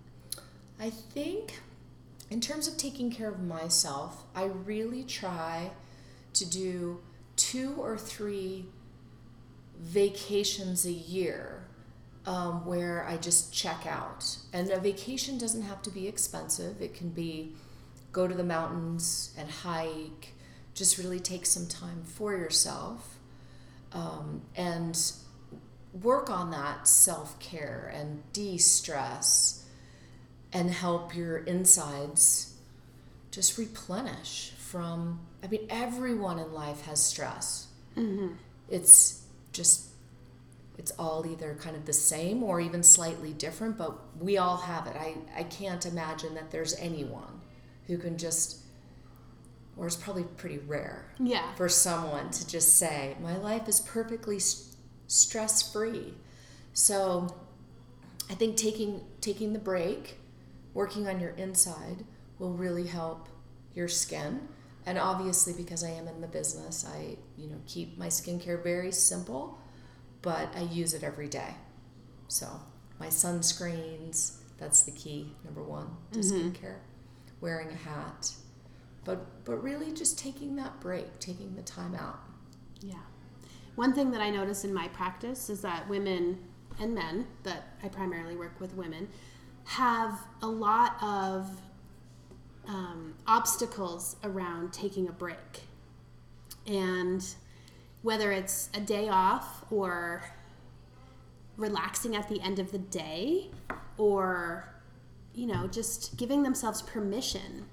I 0.79 0.89
think 0.89 1.59
in 2.29 2.39
terms 2.39 2.67
of 2.67 2.77
taking 2.77 3.11
care 3.11 3.29
of 3.29 3.41
myself, 3.41 4.23
I 4.35 4.45
really 4.45 5.03
try 5.03 5.71
to 6.33 6.49
do 6.49 7.01
two 7.35 7.73
or 7.77 7.97
three 7.97 8.65
vacations 9.79 10.85
a 10.85 10.91
year 10.91 11.67
um, 12.25 12.65
where 12.65 13.05
I 13.07 13.17
just 13.17 13.53
check 13.53 13.87
out. 13.87 14.37
And 14.53 14.69
a 14.69 14.79
vacation 14.79 15.37
doesn't 15.37 15.63
have 15.63 15.81
to 15.83 15.89
be 15.89 16.07
expensive, 16.07 16.81
it 16.81 16.93
can 16.93 17.09
be 17.09 17.55
go 18.11 18.27
to 18.27 18.35
the 18.35 18.43
mountains 18.43 19.33
and 19.37 19.49
hike, 19.49 20.33
just 20.73 20.97
really 20.97 21.19
take 21.19 21.45
some 21.45 21.67
time 21.67 22.03
for 22.03 22.35
yourself 22.35 23.18
um, 23.93 24.41
and 24.55 24.99
work 25.93 26.29
on 26.29 26.51
that 26.51 26.87
self 26.87 27.39
care 27.39 27.91
and 27.93 28.21
de 28.33 28.57
stress 28.57 29.65
and 30.53 30.69
help 30.71 31.15
your 31.15 31.37
insides 31.37 32.55
just 33.31 33.57
replenish 33.57 34.51
from 34.57 35.19
i 35.43 35.47
mean 35.47 35.65
everyone 35.69 36.37
in 36.39 36.53
life 36.53 36.81
has 36.85 37.03
stress 37.03 37.67
mm-hmm. 37.95 38.33
it's 38.69 39.23
just 39.51 39.87
it's 40.77 40.91
all 40.91 41.25
either 41.27 41.57
kind 41.59 41.75
of 41.75 41.85
the 41.85 41.93
same 41.93 42.43
or 42.43 42.61
even 42.61 42.83
slightly 42.83 43.33
different 43.33 43.77
but 43.77 43.99
we 44.19 44.37
all 44.37 44.57
have 44.57 44.87
it 44.87 44.95
i, 44.95 45.15
I 45.35 45.43
can't 45.43 45.85
imagine 45.85 46.35
that 46.35 46.51
there's 46.51 46.75
anyone 46.75 47.41
who 47.87 47.97
can 47.97 48.17
just 48.17 48.59
or 49.79 49.87
it's 49.87 49.95
probably 49.95 50.23
pretty 50.37 50.59
rare 50.59 51.11
yeah 51.19 51.53
for 51.55 51.67
someone 51.69 52.29
to 52.29 52.45
just 52.47 52.75
say 52.75 53.15
my 53.21 53.35
life 53.37 53.67
is 53.67 53.79
perfectly 53.79 54.37
st- 54.37 54.75
stress 55.07 55.71
free 55.71 56.13
so 56.73 57.27
i 58.29 58.33
think 58.35 58.55
taking 58.55 59.01
taking 59.21 59.53
the 59.53 59.59
break 59.59 60.19
working 60.73 61.07
on 61.07 61.19
your 61.19 61.31
inside 61.31 62.05
will 62.37 62.53
really 62.53 62.87
help 62.87 63.27
your 63.73 63.87
skin. 63.87 64.47
And 64.85 64.97
obviously, 64.97 65.53
because 65.53 65.83
I 65.83 65.89
am 65.89 66.07
in 66.07 66.21
the 66.21 66.27
business, 66.27 66.85
I 66.87 67.17
you 67.37 67.47
know 67.49 67.57
keep 67.67 67.97
my 67.97 68.07
skincare 68.07 68.63
very 68.63 68.91
simple, 68.91 69.59
but 70.21 70.49
I 70.55 70.61
use 70.61 70.93
it 70.93 71.03
every 71.03 71.27
day. 71.27 71.55
So 72.27 72.47
my 72.99 73.07
sunscreens, 73.07 74.37
that's 74.57 74.83
the 74.83 74.91
key 74.91 75.33
number 75.43 75.63
one 75.63 75.89
to 76.13 76.19
mm-hmm. 76.19 76.49
skincare. 76.49 76.77
Wearing 77.41 77.69
a 77.69 77.75
hat, 77.75 78.31
but 79.05 79.45
but 79.45 79.63
really 79.63 79.91
just 79.91 80.19
taking 80.19 80.55
that 80.57 80.79
break, 80.79 81.19
taking 81.19 81.55
the 81.55 81.61
time 81.61 81.95
out. 81.95 82.19
Yeah. 82.81 82.95
One 83.75 83.93
thing 83.93 84.11
that 84.11 84.21
I 84.21 84.29
notice 84.29 84.63
in 84.63 84.73
my 84.73 84.87
practice 84.89 85.49
is 85.49 85.61
that 85.61 85.87
women 85.87 86.37
and 86.79 86.93
men, 86.93 87.27
but 87.43 87.63
I 87.83 87.87
primarily 87.87 88.35
work 88.35 88.59
with 88.59 88.73
women, 88.75 89.07
have 89.65 90.19
a 90.41 90.47
lot 90.47 91.01
of 91.01 91.61
um, 92.67 93.15
obstacles 93.27 94.15
around 94.23 94.73
taking 94.73 95.07
a 95.07 95.11
break. 95.11 95.61
And 96.67 97.25
whether 98.01 98.31
it's 98.31 98.69
a 98.73 98.79
day 98.79 99.09
off 99.09 99.65
or 99.71 100.23
relaxing 101.57 102.15
at 102.15 102.29
the 102.29 102.39
end 102.41 102.59
of 102.59 102.71
the 102.71 102.77
day 102.77 103.49
or, 103.97 104.73
you 105.33 105.47
know, 105.47 105.67
just 105.67 106.15
giving 106.17 106.43
themselves 106.43 106.81
permission 106.81 107.65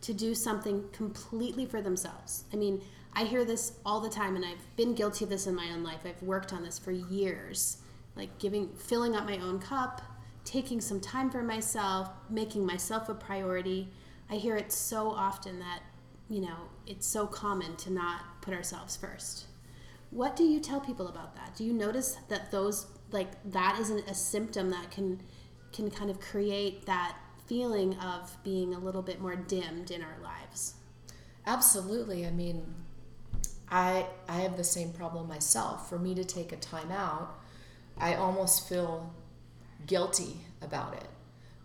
to 0.00 0.12
do 0.12 0.34
something 0.34 0.84
completely 0.92 1.66
for 1.66 1.82
themselves. 1.82 2.44
I 2.52 2.56
mean, 2.56 2.82
I 3.12 3.24
hear 3.24 3.44
this 3.44 3.72
all 3.84 4.00
the 4.00 4.08
time 4.08 4.36
and 4.36 4.44
I've 4.44 4.76
been 4.76 4.94
guilty 4.94 5.24
of 5.24 5.30
this 5.30 5.46
in 5.46 5.54
my 5.54 5.70
own 5.72 5.82
life. 5.82 6.00
I've 6.04 6.22
worked 6.22 6.52
on 6.52 6.62
this 6.62 6.78
for 6.78 6.92
years. 6.92 7.78
Like 8.14 8.38
giving 8.38 8.68
filling 8.74 9.16
up 9.16 9.26
my 9.26 9.38
own 9.38 9.58
cup, 9.60 10.02
taking 10.44 10.80
some 10.80 11.00
time 11.00 11.30
for 11.30 11.42
myself, 11.42 12.10
making 12.28 12.64
myself 12.64 13.08
a 13.08 13.14
priority. 13.14 13.88
I 14.30 14.36
hear 14.36 14.56
it 14.56 14.72
so 14.72 15.10
often 15.10 15.58
that, 15.60 15.80
you 16.28 16.40
know, 16.40 16.56
it's 16.86 17.06
so 17.06 17.26
common 17.26 17.76
to 17.76 17.92
not 17.92 18.40
put 18.40 18.54
ourselves 18.54 18.96
first. 18.96 19.46
What 20.10 20.36
do 20.36 20.44
you 20.44 20.58
tell 20.58 20.80
people 20.80 21.08
about 21.08 21.34
that? 21.36 21.54
Do 21.54 21.64
you 21.64 21.72
notice 21.72 22.18
that 22.28 22.50
those 22.50 22.86
like 23.10 23.30
that 23.52 23.78
isn't 23.80 24.08
a 24.08 24.14
symptom 24.14 24.70
that 24.70 24.90
can 24.90 25.20
can 25.72 25.90
kind 25.90 26.10
of 26.10 26.20
create 26.20 26.86
that 26.86 27.16
feeling 27.48 27.94
of 27.98 28.36
being 28.44 28.74
a 28.74 28.78
little 28.78 29.02
bit 29.02 29.20
more 29.20 29.36
dimmed 29.36 29.90
in 29.90 30.02
our 30.02 30.18
lives? 30.22 30.74
Absolutely. 31.46 32.26
I 32.26 32.30
mean, 32.30 32.74
I 33.70 34.06
I 34.28 34.36
have 34.42 34.56
the 34.56 34.64
same 34.64 34.92
problem 34.92 35.28
myself. 35.28 35.88
For 35.88 35.98
me 35.98 36.14
to 36.14 36.24
take 36.24 36.52
a 36.52 36.56
time 36.56 36.90
out, 36.92 37.38
I 37.98 38.14
almost 38.14 38.68
feel 38.68 39.14
guilty 39.86 40.38
about 40.62 40.94
it. 40.94 41.08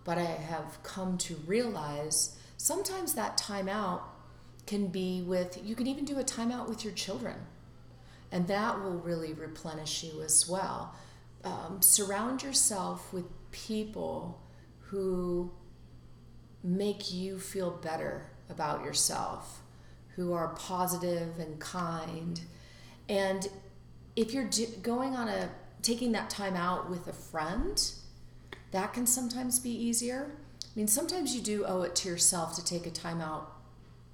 But 0.06 0.18
I 0.18 0.26
have 0.26 0.82
come 0.84 1.18
to 1.20 1.36
realize 1.48 2.38
sometimes 2.58 3.14
that 3.16 3.38
timeout 3.38 4.02
can 4.68 4.88
be 4.88 5.22
with, 5.22 5.60
you 5.64 5.76
can 5.76 5.88
even 5.88 6.06
do 6.06 6.20
a 6.20 6.24
timeout 6.24 6.70
with 6.70 6.84
your 6.84 6.94
children. 6.94 7.36
And 8.32 8.48
that 8.48 8.82
will 8.82 9.00
really 9.00 9.34
replenish 9.34 10.04
you 10.04 10.22
as 10.22 10.48
well. 10.50 10.96
um, 11.44 11.82
surround 11.82 12.44
yourself 12.44 13.12
with 13.14 13.26
people 13.52 14.42
who 14.90 15.52
make 16.64 17.14
you 17.14 17.40
feel 17.40 17.72
better 17.72 18.28
about 18.50 18.84
yourself, 18.84 19.62
who 20.16 20.34
are 20.34 20.50
positive 20.50 21.40
and 21.40 21.60
kind. 21.60 22.42
And 23.10 23.48
if 24.16 24.34
you're 24.34 24.50
going 24.82 25.16
on 25.16 25.28
a 25.28 25.50
taking 25.82 26.14
that 26.14 26.30
time 26.30 26.56
out 26.56 26.90
with 26.90 27.08
a 27.08 27.14
friend, 27.14 27.92
that 28.72 28.94
can 28.94 29.06
sometimes 29.06 29.60
be 29.60 29.70
easier. 29.70 30.32
I 30.62 30.68
mean, 30.76 30.88
sometimes 30.88 31.36
you 31.36 31.42
do 31.42 31.66
owe 31.66 31.82
it 31.82 31.96
to 31.98 32.10
yourself 32.10 32.56
to 32.56 32.66
take 32.66 32.88
a 32.88 32.92
time 32.92 33.22
out 33.22 33.52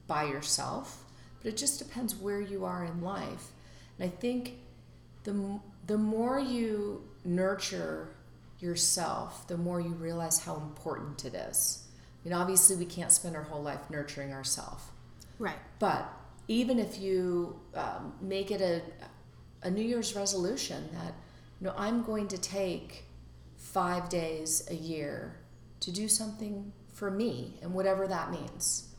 by 0.08 0.24
yourself, 0.24 1.04
but 1.42 1.50
it 1.50 1.58
just 1.58 1.80
depends 1.80 2.16
where 2.16 2.42
you 2.42 2.66
are 2.66 2.84
in 2.84 3.02
life. 3.02 3.50
And 3.98 4.10
I 4.10 4.14
think 4.14 4.56
the 5.24 5.60
the 5.86 5.98
more 5.98 6.40
you 6.40 7.04
nurture 7.24 8.10
yourself, 8.60 9.48
the 9.48 9.58
more 9.58 9.80
you 9.80 9.90
realize 9.90 10.40
how 10.40 10.56
important 10.56 11.26
it 11.26 11.34
is. 11.34 11.86
Mean, 12.26 12.34
obviously, 12.34 12.76
we 12.76 12.86
can't 12.86 13.12
spend 13.12 13.36
our 13.36 13.44
whole 13.44 13.62
life 13.62 13.90
nurturing 13.90 14.34
ourselves. 14.34 14.84
Right. 15.38 15.60
But 15.80 16.12
even 16.48 16.80
if 16.80 17.00
you 17.00 17.60
um, 17.76 18.14
make 18.22 18.52
it 18.52 18.62
a, 18.62 18.82
a 19.66 19.72
New 19.72 19.84
Year's 19.84 20.16
resolution 20.16 20.90
that, 20.94 21.14
you 21.60 21.68
know, 21.68 21.74
I'm 21.78 22.04
going 22.04 22.28
to 22.30 22.38
take 22.38 23.06
five 23.56 24.10
days 24.10 24.68
a 24.70 24.76
year 24.76 25.38
to 25.80 25.92
do 25.92 26.08
something 26.08 26.74
for 26.94 27.10
me, 27.10 27.58
and 27.62 27.74
whatever 27.74 28.08
that 28.08 28.32
means. 28.32 28.90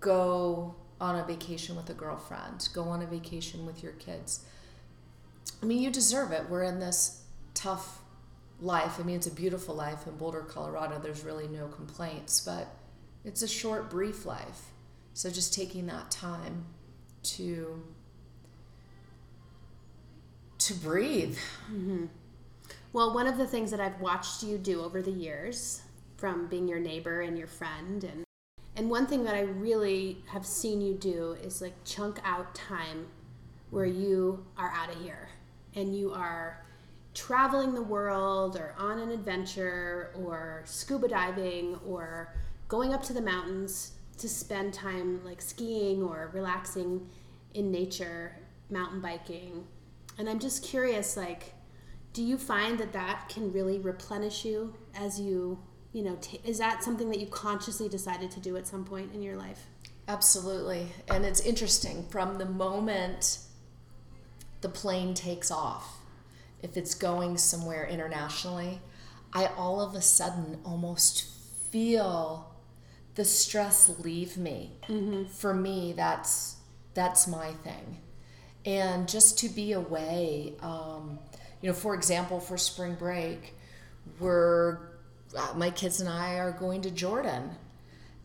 Go 0.00 0.76
on 1.00 1.16
a 1.16 1.24
vacation 1.24 1.76
with 1.76 1.90
a 1.90 1.94
girlfriend, 1.94 2.68
go 2.72 2.84
on 2.84 3.02
a 3.02 3.06
vacation 3.06 3.66
with 3.66 3.82
your 3.82 3.92
kids. 3.92 4.44
I 5.62 5.66
mean, 5.66 5.82
you 5.82 5.90
deserve 5.90 6.32
it. 6.32 6.48
We're 6.48 6.62
in 6.62 6.80
this 6.80 7.22
tough 7.52 8.00
life. 8.60 8.98
I 8.98 9.02
mean, 9.02 9.16
it's 9.16 9.26
a 9.26 9.32
beautiful 9.32 9.74
life 9.74 10.06
in 10.06 10.16
Boulder, 10.16 10.42
Colorado. 10.42 10.98
There's 10.98 11.24
really 11.24 11.48
no 11.48 11.68
complaints, 11.68 12.40
but 12.40 12.68
it's 13.24 13.42
a 13.42 13.48
short, 13.48 13.90
brief 13.90 14.24
life. 14.24 14.70
So 15.14 15.30
just 15.30 15.54
taking 15.54 15.86
that 15.86 16.10
time 16.10 16.66
to 17.24 17.82
to 20.58 20.74
breathe. 20.74 21.36
Mm-hmm. 21.70 22.06
Well, 22.92 23.14
one 23.14 23.26
of 23.26 23.36
the 23.36 23.46
things 23.46 23.70
that 23.70 23.80
I've 23.80 24.00
watched 24.00 24.42
you 24.42 24.56
do 24.56 24.82
over 24.82 25.02
the 25.02 25.10
years, 25.10 25.82
from 26.16 26.46
being 26.46 26.66
your 26.66 26.80
neighbor 26.80 27.20
and 27.20 27.36
your 27.36 27.46
friend, 27.46 28.02
and 28.04 28.24
and 28.74 28.90
one 28.90 29.06
thing 29.06 29.24
that 29.24 29.34
I 29.34 29.40
really 29.40 30.18
have 30.28 30.44
seen 30.44 30.80
you 30.80 30.94
do 30.94 31.36
is 31.42 31.62
like 31.62 31.72
chunk 31.84 32.20
out 32.24 32.54
time 32.54 33.06
where 33.70 33.86
you 33.86 34.44
are 34.58 34.70
out 34.70 34.94
of 34.94 35.00
here 35.00 35.30
and 35.74 35.96
you 35.96 36.12
are 36.12 36.65
traveling 37.16 37.74
the 37.74 37.82
world 37.82 38.56
or 38.56 38.74
on 38.78 38.98
an 38.98 39.10
adventure 39.10 40.12
or 40.14 40.62
scuba 40.66 41.08
diving 41.08 41.74
or 41.86 42.36
going 42.68 42.92
up 42.92 43.02
to 43.02 43.12
the 43.12 43.22
mountains 43.22 43.92
to 44.18 44.28
spend 44.28 44.72
time 44.72 45.24
like 45.24 45.40
skiing 45.40 46.02
or 46.02 46.30
relaxing 46.32 47.08
in 47.54 47.72
nature, 47.72 48.36
mountain 48.70 49.00
biking. 49.00 49.64
And 50.18 50.28
I'm 50.28 50.38
just 50.38 50.62
curious 50.62 51.16
like 51.16 51.54
do 52.12 52.22
you 52.22 52.38
find 52.38 52.78
that 52.78 52.94
that 52.94 53.28
can 53.28 53.52
really 53.52 53.78
replenish 53.78 54.44
you 54.46 54.74
as 54.94 55.20
you, 55.20 55.58
you 55.92 56.02
know, 56.02 56.16
t- 56.22 56.40
is 56.44 56.56
that 56.56 56.82
something 56.82 57.10
that 57.10 57.20
you 57.20 57.26
consciously 57.26 57.90
decided 57.90 58.30
to 58.30 58.40
do 58.40 58.56
at 58.56 58.66
some 58.66 58.86
point 58.86 59.12
in 59.12 59.20
your 59.20 59.36
life? 59.36 59.66
Absolutely. 60.08 60.86
And 61.10 61.26
it's 61.26 61.40
interesting 61.40 62.06
from 62.08 62.38
the 62.38 62.46
moment 62.46 63.40
the 64.62 64.70
plane 64.70 65.12
takes 65.12 65.50
off, 65.50 65.98
if 66.62 66.76
it's 66.76 66.94
going 66.94 67.36
somewhere 67.36 67.86
internationally, 67.86 68.80
I 69.32 69.46
all 69.56 69.80
of 69.80 69.94
a 69.94 70.00
sudden 70.00 70.58
almost 70.64 71.24
feel 71.70 72.54
the 73.14 73.24
stress 73.24 73.90
leave 73.98 74.36
me. 74.36 74.78
Mm-hmm. 74.88 75.24
For 75.30 75.54
me, 75.54 75.92
that's 75.94 76.56
that's 76.94 77.26
my 77.26 77.52
thing, 77.52 77.98
and 78.64 79.08
just 79.08 79.38
to 79.40 79.48
be 79.48 79.72
away. 79.72 80.54
Um, 80.60 81.18
you 81.60 81.68
know, 81.68 81.74
for 81.74 81.94
example, 81.94 82.40
for 82.40 82.56
spring 82.56 82.94
break, 82.94 83.54
we're 84.20 84.78
uh, 85.36 85.52
my 85.56 85.70
kids 85.70 86.00
and 86.00 86.08
I 86.08 86.34
are 86.38 86.52
going 86.52 86.82
to 86.82 86.90
Jordan, 86.90 87.50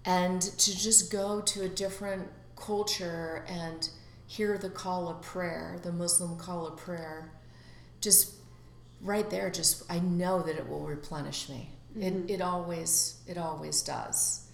and 0.05 0.41
to 0.41 0.77
just 0.77 1.11
go 1.11 1.41
to 1.41 1.63
a 1.63 1.69
different 1.69 2.27
culture 2.55 3.43
and 3.47 3.89
hear 4.27 4.57
the 4.57 4.69
call 4.69 5.09
of 5.09 5.21
prayer, 5.21 5.79
the 5.83 5.91
Muslim 5.91 6.37
call 6.37 6.67
of 6.67 6.77
prayer, 6.77 7.31
just 8.01 8.33
right 9.01 9.29
there, 9.29 9.49
just 9.49 9.83
I 9.89 9.99
know 9.99 10.41
that 10.41 10.57
it 10.57 10.67
will 10.67 10.85
replenish 10.85 11.49
me. 11.49 11.69
Mm-hmm. 11.97 12.29
It, 12.29 12.35
it 12.35 12.41
always 12.41 13.21
it 13.27 13.37
always 13.37 13.81
does. 13.81 14.47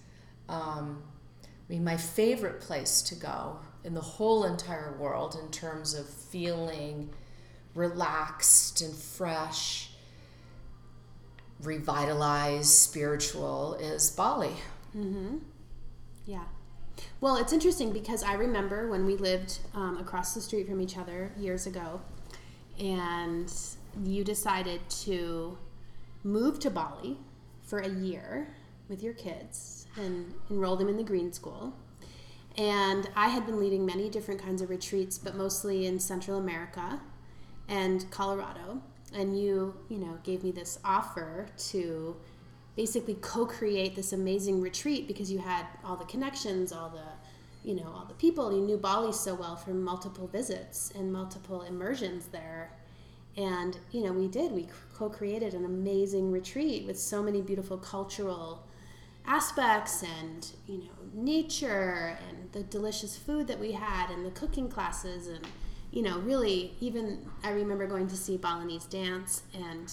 Um, 0.48 1.02
I 1.44 1.72
mean, 1.72 1.84
my 1.84 1.96
favorite 1.96 2.60
place 2.60 3.02
to 3.02 3.14
go 3.14 3.58
in 3.84 3.94
the 3.94 4.00
whole 4.00 4.44
entire 4.44 4.96
world 4.98 5.38
in 5.42 5.50
terms 5.50 5.94
of 5.94 6.08
feeling 6.08 7.10
relaxed 7.74 8.80
and 8.80 8.94
fresh, 8.94 9.90
revitalized, 11.60 12.70
spiritual 12.70 13.74
is 13.74 14.10
Bali. 14.10 14.54
Mm-hmm. 14.96 15.38
Yeah. 16.26 16.44
Well, 17.20 17.36
it's 17.36 17.52
interesting 17.52 17.92
because 17.92 18.22
I 18.22 18.34
remember 18.34 18.88
when 18.88 19.06
we 19.06 19.16
lived 19.16 19.58
um, 19.74 19.98
across 19.98 20.34
the 20.34 20.40
street 20.40 20.66
from 20.68 20.80
each 20.80 20.96
other 20.96 21.32
years 21.38 21.66
ago, 21.66 22.00
and 22.78 23.52
you 24.04 24.24
decided 24.24 24.80
to 24.88 25.56
move 26.24 26.58
to 26.60 26.70
Bali 26.70 27.16
for 27.62 27.80
a 27.80 27.88
year 27.88 28.54
with 28.88 29.02
your 29.02 29.14
kids 29.14 29.86
and 29.96 30.34
enroll 30.50 30.76
them 30.76 30.88
in 30.88 30.96
the 30.96 31.02
green 31.02 31.32
school. 31.32 31.74
And 32.56 33.08
I 33.14 33.28
had 33.28 33.46
been 33.46 33.60
leading 33.60 33.86
many 33.86 34.08
different 34.08 34.42
kinds 34.42 34.62
of 34.62 34.70
retreats, 34.70 35.18
but 35.18 35.36
mostly 35.36 35.86
in 35.86 36.00
Central 36.00 36.38
America 36.38 37.00
and 37.68 38.10
Colorado. 38.10 38.82
And 39.14 39.38
you, 39.38 39.74
you 39.88 39.98
know, 39.98 40.18
gave 40.22 40.42
me 40.42 40.50
this 40.50 40.78
offer 40.84 41.46
to 41.70 42.16
basically 42.76 43.14
co-create 43.14 43.94
this 43.94 44.12
amazing 44.12 44.60
retreat 44.60 45.06
because 45.06 45.30
you 45.30 45.38
had 45.38 45.66
all 45.84 45.96
the 45.96 46.04
connections, 46.04 46.72
all 46.72 46.88
the, 46.88 47.02
you 47.64 47.74
know, 47.74 47.92
all 47.94 48.04
the 48.06 48.14
people. 48.14 48.52
You 48.52 48.60
knew 48.60 48.76
Bali 48.76 49.12
so 49.12 49.34
well 49.34 49.56
from 49.56 49.82
multiple 49.82 50.26
visits 50.26 50.92
and 50.94 51.12
multiple 51.12 51.62
immersions 51.62 52.28
there. 52.28 52.72
And, 53.36 53.78
you 53.92 54.04
know, 54.04 54.12
we 54.12 54.28
did. 54.28 54.52
We 54.52 54.68
co-created 54.94 55.54
an 55.54 55.64
amazing 55.64 56.32
retreat 56.32 56.86
with 56.86 56.98
so 56.98 57.22
many 57.22 57.40
beautiful 57.40 57.78
cultural 57.78 58.64
aspects 59.26 60.02
and, 60.02 60.50
you 60.66 60.78
know, 60.78 60.90
nature 61.14 62.18
and 62.28 62.50
the 62.52 62.62
delicious 62.64 63.16
food 63.16 63.46
that 63.46 63.60
we 63.60 63.72
had 63.72 64.10
and 64.10 64.24
the 64.24 64.30
cooking 64.30 64.68
classes 64.68 65.26
and 65.26 65.46
you 65.90 66.02
know, 66.02 66.18
really, 66.20 66.74
even 66.80 67.26
I 67.42 67.50
remember 67.50 67.86
going 67.86 68.08
to 68.08 68.16
see 68.16 68.36
Balinese 68.36 68.84
dance, 68.84 69.42
and 69.54 69.92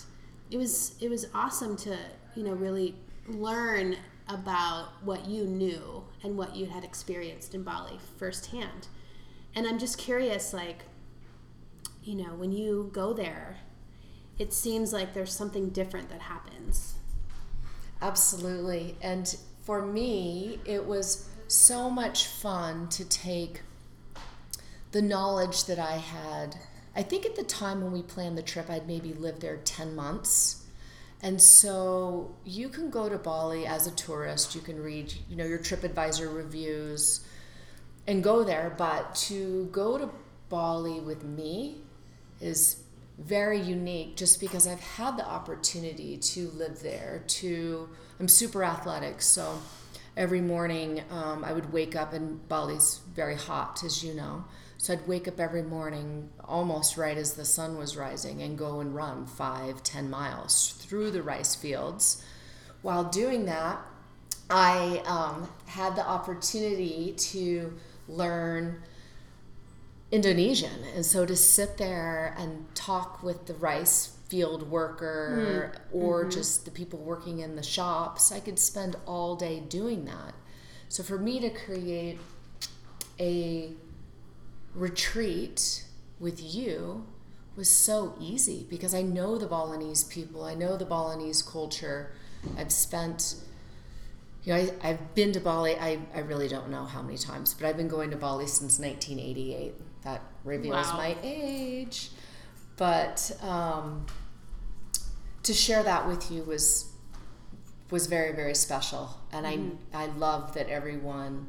it 0.51 0.58
was 0.58 0.95
it 1.01 1.10
was 1.10 1.28
awesome 1.34 1.78
to 1.78 1.97
you 2.36 2.43
know 2.43 2.54
really 2.54 2.95
learn 3.28 3.95
about 4.28 5.04
what 5.04 5.28
you 5.28 5.46
knew 5.46 6.04
and 6.24 6.38
what 6.38 6.56
you 6.56 6.66
had 6.66 6.84
experienced 6.84 7.54
in 7.54 7.64
Bali 7.64 8.00
firsthand. 8.18 8.88
And 9.54 9.68
I'm 9.68 9.80
just 9.80 9.98
curious, 9.98 10.54
like, 10.54 10.84
you 12.04 12.16
know, 12.16 12.34
when 12.36 12.52
you 12.52 12.90
go 12.94 13.14
there, 13.14 13.58
it 14.38 14.54
seems 14.54 14.92
like 14.92 15.14
there's 15.14 15.34
something 15.34 15.70
different 15.70 16.10
that 16.10 16.22
happens. 16.22 16.96
Absolutely. 18.02 18.98
And 19.02 19.36
for 19.64 19.86
me, 19.86 20.60
it 20.66 20.86
was 20.86 21.30
so 21.48 21.90
much 21.90 22.28
fun 22.28 22.90
to 22.90 23.06
take 23.06 23.62
the 24.92 25.02
knowledge 25.02 25.66
that 25.66 25.80
I 25.80 25.98
had. 25.98 26.56
I 26.96 27.04
think 27.04 27.26
at 27.26 27.36
the 27.36 27.44
time 27.44 27.82
when 27.82 27.92
we 27.92 28.02
planned 28.02 28.38
the 28.38 28.44
trip, 28.44 28.70
I'd 28.70 28.88
maybe 28.88 29.14
lived 29.14 29.42
there 29.42 29.58
10 29.58 29.96
months. 29.96 30.64
And 31.21 31.41
so 31.41 32.36
you 32.43 32.69
can 32.69 32.89
go 32.89 33.10
to 33.10 33.17
Bali 33.17 33.65
as 33.65 33.88
a 33.88 33.91
tourist, 33.91 34.54
you 34.54 34.62
can 34.62 34.82
read, 34.82 35.13
you 35.30 35.36
know, 35.36 35.45
your 35.45 35.60
TripAdvisor 35.60 36.34
reviews 36.34 37.25
and 38.08 38.23
go 38.23 38.43
there, 38.43 38.73
but 38.78 39.15
to 39.15 39.65
go 39.71 39.97
to 39.97 40.10
Bali 40.49 40.99
with 40.99 41.23
me 41.23 41.78
is 42.39 42.84
very 43.17 43.60
unique 43.60 44.17
just 44.17 44.39
because 44.39 44.67
I've 44.67 44.82
had 44.82 45.17
the 45.17 45.25
opportunity 45.25 46.17
to 46.17 46.49
live 46.51 46.82
there 46.82 47.23
to 47.28 47.89
I'm 48.19 48.28
super 48.28 48.63
athletic. 48.63 49.21
So 49.21 49.60
every 50.15 50.41
morning 50.41 51.04
um, 51.10 51.43
I 51.43 51.54
would 51.54 51.71
wake 51.73 51.95
up 51.95 52.13
and 52.13 52.47
Bali's 52.47 53.01
very 53.13 53.36
hot 53.36 53.84
as 53.84 54.04
you 54.04 54.13
know 54.13 54.45
so 54.86 54.93
I'd 54.93 55.08
wake 55.08 55.28
up 55.28 55.39
every 55.39 55.63
morning 55.63 56.30
almost 56.43 56.95
right 56.95 57.17
as 57.17 57.34
the 57.34 57.43
sun 57.43 57.76
was 57.76 57.98
rising 57.98 58.43
and 58.43 58.56
go 58.56 58.82
and 58.82 58.93
run 58.93 59.26
five, 59.26 59.82
ten 59.82 60.12
miles 60.12 60.74
through 60.74 61.10
the 61.10 61.24
rice 61.24 61.56
fields. 61.56 62.24
While 62.84 63.06
doing 63.06 63.45
that, 63.45 63.80
I 64.48 65.02
um, 65.08 65.50
had 65.65 65.95
the 65.95 66.08
opportunity 66.08 67.13
to 67.17 67.74
learn 68.08 68.84
Indonesian. 70.12 70.84
And 70.93 71.04
so 71.04 71.26
to 71.26 71.36
sit 71.36 71.80
there 71.80 72.36
and 72.38 72.67
talk 72.76 73.24
with 73.24 73.48
the 73.48 73.56
rice 73.56 74.15
field 74.30 74.69
worker 74.69 75.82
or 75.91 76.30
just 76.30 76.63
the 76.63 76.69
people 76.69 77.00
working 77.00 77.39
in 77.39 77.56
the 77.56 77.63
shops. 77.63 78.32
I 78.32 78.39
could 78.39 78.60
spend 78.60 78.98
all 79.08 79.36
day 79.36 79.62
doing 79.62 80.06
that. 80.06 80.36
So 80.89 81.02
for 81.02 81.17
me 81.17 81.39
to 81.39 81.50
create 81.50 82.19
a 83.19 83.71
retreat 84.76 85.84
with 86.20 86.42
you 86.42 87.06
was 87.56 87.70
so 87.70 88.16
easy 88.20 88.66
because 88.70 88.94
I 88.94 89.02
know 89.02 89.38
the 89.38 89.48
Balinese 89.48 90.04
people, 90.04 90.44
I 90.44 90.56
know 90.56 90.76
the 90.78 90.86
Balinese 90.86 91.42
culture. 91.42 92.12
I've 92.58 92.72
spent, 92.72 93.36
you 94.44 94.54
know, 94.54 94.60
I, 94.60 94.90
I've 94.90 95.16
been 95.16 95.32
to 95.32 95.40
Bali, 95.40 95.76
I, 95.78 96.00
I 96.14 96.20
really 96.20 96.48
don't 96.48 96.70
know 96.70 96.86
how 96.86 97.02
many 97.02 97.18
times, 97.18 97.54
but 97.54 97.68
I've 97.68 97.78
been 97.78 97.88
going 97.88 98.12
to 98.12 98.18
Bali 98.18 98.48
since 98.48 98.78
1988. 98.80 99.74
That 100.04 100.22
reveals 100.44 100.88
Wow. 100.88 100.98
my 100.98 101.16
age. 101.24 102.12
But 102.78 103.32
um, 103.42 104.06
to 105.44 105.54
share 105.54 105.82
that 105.84 106.08
with 106.08 106.30
you 106.30 106.44
was 106.44 106.92
was 107.92 108.08
very 108.08 108.36
very 108.36 108.56
special 108.56 109.16
and 109.32 109.46
I 109.46 109.60
I 109.94 110.08
love 110.08 110.56
that 110.56 110.68
everyone 110.70 111.46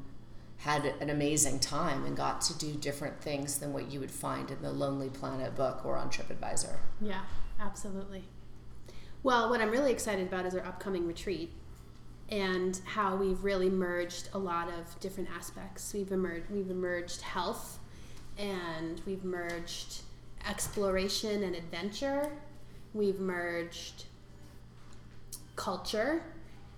had 0.58 0.86
an 1.00 1.10
amazing 1.10 1.58
time 1.60 2.04
and 2.04 2.16
got 2.16 2.40
to 2.40 2.58
do 2.58 2.72
different 2.74 3.20
things 3.20 3.58
than 3.58 3.72
what 3.72 3.90
you 3.90 4.00
would 4.00 4.10
find 4.10 4.50
in 4.50 4.62
the 4.62 4.72
Lonely 4.72 5.08
Planet 5.08 5.54
book 5.54 5.84
or 5.84 5.96
on 5.96 6.10
TripAdvisor. 6.10 6.76
Yeah, 7.00 7.22
absolutely. 7.60 8.24
Well, 9.22 9.50
what 9.50 9.60
I'm 9.60 9.70
really 9.70 9.92
excited 9.92 10.26
about 10.28 10.46
is 10.46 10.54
our 10.54 10.64
upcoming 10.64 11.06
retreat 11.06 11.52
and 12.28 12.80
how 12.84 13.16
we've 13.16 13.42
really 13.44 13.70
merged 13.70 14.28
a 14.32 14.38
lot 14.38 14.68
of 14.68 14.98
different 15.00 15.28
aspects. 15.30 15.92
We've 15.92 16.10
emerged 16.10 16.50
we've 16.50 16.70
emerged 16.70 17.22
health 17.22 17.78
and 18.38 19.00
we've 19.06 19.24
merged 19.24 20.00
exploration 20.48 21.42
and 21.42 21.54
adventure. 21.54 22.30
We've 22.94 23.20
merged 23.20 24.04
culture 25.54 26.22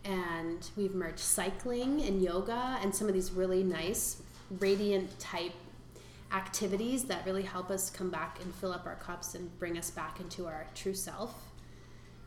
and 0.05 0.69
we've 0.77 0.95
merged 0.95 1.19
cycling 1.19 2.03
and 2.03 2.23
yoga 2.23 2.79
and 2.83 2.95
some 2.95 3.09
of 3.09 3.15
these 3.15 3.31
really 3.33 3.63
nice 3.63 4.23
radiant 4.59 5.19
type 5.19 5.53
activities 6.33 7.05
that 7.05 7.25
really 7.25 7.43
help 7.43 7.71
us 7.71 7.91
come 7.91 8.11
back 8.11 8.39
and 8.43 8.55
fill 8.55 8.73
up 8.73 8.87
our 8.87 8.97
cups 8.97 9.35
and 9.35 9.57
bring 9.59 9.79
us 9.79 9.91
back 9.91 10.21
into 10.21 10.47
our 10.47 10.67
true 10.75 10.95
self. 10.95 11.35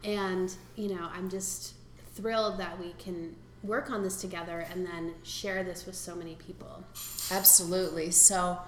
And, 0.04 0.54
you 0.76 0.90
know, 0.90 1.10
I'm 1.14 1.30
just 1.30 1.76
thrilled 2.16 2.60
that 2.60 2.80
we 2.80 2.94
can 2.98 3.36
work 3.64 3.92
on 3.92 4.02
this 4.02 4.20
together 4.20 4.66
and 4.72 4.86
then 4.86 5.14
share 5.24 5.64
this 5.64 5.86
with 5.86 5.96
so 5.96 6.16
many 6.16 6.36
people. 6.36 6.84
Absolutely. 7.30 8.12
So, 8.12 8.60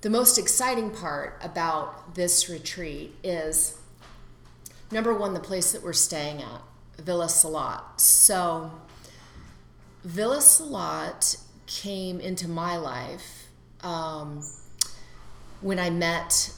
the 0.00 0.10
most 0.10 0.36
exciting 0.36 0.90
part 0.90 1.38
about 1.44 2.16
this 2.16 2.48
retreat 2.48 3.14
is 3.22 3.78
number 4.90 5.14
one, 5.14 5.32
the 5.32 5.40
place 5.40 5.70
that 5.70 5.82
we're 5.82 5.92
staying 5.92 6.42
at, 6.42 6.60
Villa 6.98 7.28
Salat. 7.28 8.00
So, 8.00 8.70
Villa 10.04 10.40
Salat 10.40 11.36
came 11.66 12.20
into 12.20 12.48
my 12.48 12.76
life 12.76 13.48
um, 13.80 14.44
when 15.60 15.78
I 15.78 15.90
met 15.90 16.52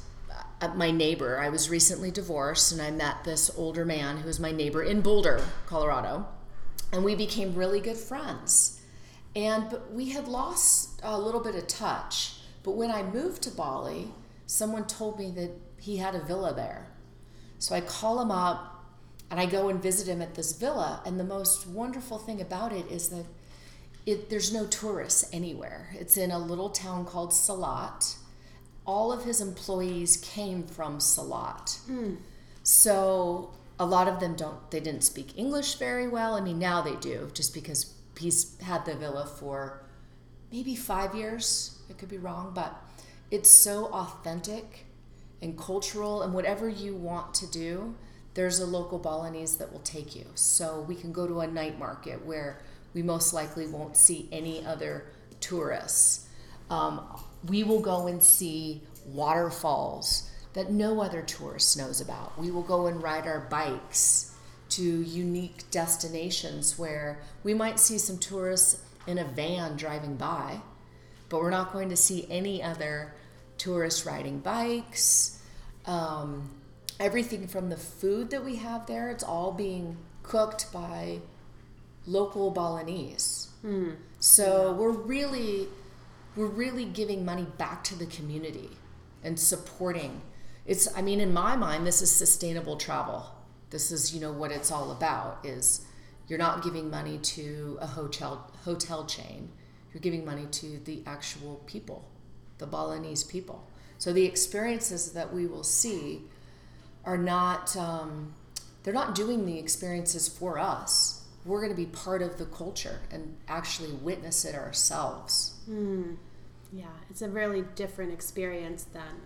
uh, 0.60 0.68
my 0.74 0.90
neighbor. 0.90 1.38
I 1.38 1.48
was 1.48 1.70
recently 1.70 2.10
divorced, 2.10 2.72
and 2.72 2.80
I 2.80 2.90
met 2.90 3.24
this 3.24 3.50
older 3.56 3.84
man 3.84 4.18
who 4.18 4.26
was 4.26 4.40
my 4.40 4.50
neighbor 4.50 4.82
in 4.82 5.00
Boulder, 5.00 5.42
Colorado, 5.66 6.26
and 6.92 7.04
we 7.04 7.14
became 7.14 7.54
really 7.54 7.80
good 7.80 7.96
friends. 7.96 8.80
And 9.36 9.68
but 9.68 9.92
we 9.92 10.10
had 10.10 10.28
lost 10.28 11.00
a 11.02 11.18
little 11.18 11.40
bit 11.40 11.54
of 11.54 11.66
touch. 11.66 12.36
But 12.62 12.72
when 12.72 12.90
I 12.90 13.02
moved 13.02 13.42
to 13.42 13.50
Bali, 13.50 14.10
someone 14.46 14.86
told 14.86 15.18
me 15.18 15.30
that 15.32 15.50
he 15.78 15.98
had 15.98 16.14
a 16.14 16.20
villa 16.20 16.54
there. 16.54 16.86
So 17.58 17.74
I 17.74 17.80
call 17.80 18.20
him 18.20 18.30
up 18.30 18.73
and 19.30 19.40
I 19.40 19.46
go 19.46 19.68
and 19.68 19.82
visit 19.82 20.06
him 20.06 20.22
at 20.22 20.34
this 20.34 20.52
villa. 20.52 21.02
And 21.04 21.18
the 21.18 21.24
most 21.24 21.66
wonderful 21.66 22.18
thing 22.18 22.40
about 22.40 22.72
it 22.72 22.90
is 22.90 23.08
that 23.08 23.26
it, 24.06 24.30
there's 24.30 24.52
no 24.52 24.66
tourists 24.66 25.28
anywhere. 25.32 25.88
It's 25.94 26.16
in 26.16 26.30
a 26.30 26.38
little 26.38 26.70
town 26.70 27.06
called 27.06 27.32
Salat. 27.32 28.16
All 28.86 29.12
of 29.12 29.24
his 29.24 29.40
employees 29.40 30.18
came 30.18 30.64
from 30.64 31.00
Salat. 31.00 31.78
Hmm. 31.86 32.16
So 32.62 33.54
a 33.78 33.86
lot 33.86 34.08
of 34.08 34.20
them 34.20 34.36
don't, 34.36 34.70
they 34.70 34.80
didn't 34.80 35.04
speak 35.04 35.36
English 35.36 35.76
very 35.76 36.06
well. 36.06 36.34
I 36.34 36.40
mean, 36.40 36.58
now 36.58 36.82
they 36.82 36.96
do, 36.96 37.30
just 37.34 37.54
because 37.54 37.94
he's 38.18 38.60
had 38.60 38.84
the 38.84 38.94
villa 38.94 39.26
for 39.26 39.82
maybe 40.52 40.76
five 40.76 41.14
years. 41.14 41.78
I 41.90 41.94
could 41.94 42.08
be 42.08 42.18
wrong, 42.18 42.52
but 42.54 42.74
it's 43.30 43.50
so 43.50 43.86
authentic 43.86 44.84
and 45.42 45.58
cultural, 45.58 46.22
and 46.22 46.32
whatever 46.32 46.68
you 46.68 46.94
want 46.94 47.34
to 47.34 47.46
do, 47.50 47.94
there's 48.34 48.60
a 48.60 48.66
local 48.66 48.98
Balinese 48.98 49.56
that 49.58 49.72
will 49.72 49.80
take 49.80 50.14
you. 50.14 50.26
So 50.34 50.84
we 50.88 50.94
can 50.96 51.12
go 51.12 51.26
to 51.26 51.40
a 51.40 51.46
night 51.46 51.78
market 51.78 52.24
where 52.24 52.60
we 52.92 53.02
most 53.02 53.32
likely 53.32 53.66
won't 53.66 53.96
see 53.96 54.28
any 54.30 54.64
other 54.64 55.06
tourists. 55.40 56.28
Um, 56.70 57.00
we 57.46 57.62
will 57.62 57.80
go 57.80 58.06
and 58.06 58.22
see 58.22 58.82
waterfalls 59.06 60.30
that 60.54 60.70
no 60.70 61.00
other 61.00 61.22
tourist 61.22 61.76
knows 61.76 62.00
about. 62.00 62.38
We 62.38 62.50
will 62.50 62.62
go 62.62 62.86
and 62.86 63.02
ride 63.02 63.26
our 63.26 63.40
bikes 63.40 64.34
to 64.70 64.82
unique 64.82 65.70
destinations 65.70 66.78
where 66.78 67.20
we 67.42 67.54
might 67.54 67.78
see 67.78 67.98
some 67.98 68.18
tourists 68.18 68.80
in 69.06 69.18
a 69.18 69.24
van 69.24 69.76
driving 69.76 70.16
by, 70.16 70.60
but 71.28 71.40
we're 71.40 71.50
not 71.50 71.72
going 71.72 71.90
to 71.90 71.96
see 71.96 72.26
any 72.30 72.62
other 72.62 73.14
tourists 73.58 74.06
riding 74.06 74.38
bikes. 74.38 75.40
Um, 75.86 76.50
everything 77.00 77.46
from 77.46 77.70
the 77.70 77.76
food 77.76 78.30
that 78.30 78.44
we 78.44 78.56
have 78.56 78.86
there, 78.86 79.10
it's 79.10 79.24
all 79.24 79.52
being 79.52 79.96
cooked 80.22 80.72
by 80.72 81.20
local 82.06 82.50
Balinese. 82.50 83.50
Hmm. 83.62 83.92
So 84.20 84.72
we're 84.72 84.90
really 84.90 85.68
we're 86.36 86.46
really 86.46 86.84
giving 86.84 87.24
money 87.24 87.46
back 87.58 87.84
to 87.84 87.96
the 87.96 88.06
community 88.06 88.70
and 89.22 89.38
supporting. 89.38 90.20
It's 90.66 90.88
I 90.96 91.02
mean 91.02 91.20
in 91.20 91.32
my 91.32 91.56
mind 91.56 91.86
this 91.86 92.02
is 92.02 92.10
sustainable 92.10 92.76
travel. 92.76 93.26
This 93.70 93.90
is 93.90 94.14
you 94.14 94.20
know 94.20 94.32
what 94.32 94.50
it's 94.50 94.70
all 94.70 94.90
about 94.90 95.44
is 95.44 95.86
you're 96.26 96.38
not 96.38 96.62
giving 96.62 96.90
money 96.90 97.18
to 97.18 97.78
a 97.80 97.86
hotel 97.86 98.50
hotel 98.64 99.04
chain. 99.04 99.50
You're 99.92 100.00
giving 100.00 100.24
money 100.24 100.46
to 100.46 100.80
the 100.84 101.02
actual 101.06 101.62
people, 101.66 102.08
the 102.58 102.66
Balinese 102.66 103.22
people. 103.22 103.68
So 103.98 104.12
the 104.12 104.24
experiences 104.24 105.12
that 105.12 105.32
we 105.32 105.46
will 105.46 105.62
see 105.62 106.22
are 107.06 107.18
not 107.18 107.76
um, 107.76 108.34
they're 108.82 108.94
not 108.94 109.14
doing 109.14 109.46
the 109.46 109.58
experiences 109.58 110.28
for 110.28 110.58
us. 110.58 111.22
We're 111.44 111.60
going 111.60 111.72
to 111.72 111.76
be 111.76 111.86
part 111.86 112.22
of 112.22 112.38
the 112.38 112.46
culture 112.46 113.00
and 113.10 113.36
actually 113.48 113.92
witness 113.92 114.44
it 114.44 114.54
ourselves. 114.54 115.54
Yeah, 116.72 116.86
it's 117.10 117.22
a 117.22 117.28
really 117.28 117.64
different 117.76 118.12
experience 118.12 118.84
than 118.84 119.20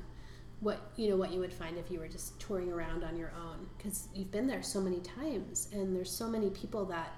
what 0.60 0.90
you 0.96 1.08
know 1.08 1.16
what 1.16 1.32
you 1.32 1.40
would 1.40 1.52
find 1.52 1.78
if 1.78 1.90
you 1.90 1.98
were 2.00 2.08
just 2.08 2.38
touring 2.40 2.70
around 2.72 3.04
on 3.04 3.16
your 3.16 3.32
own. 3.36 3.66
Because 3.76 4.08
you've 4.14 4.30
been 4.30 4.46
there 4.46 4.62
so 4.62 4.80
many 4.80 5.00
times 5.00 5.68
and 5.72 5.94
there's 5.94 6.10
so 6.10 6.28
many 6.28 6.50
people 6.50 6.84
that 6.86 7.12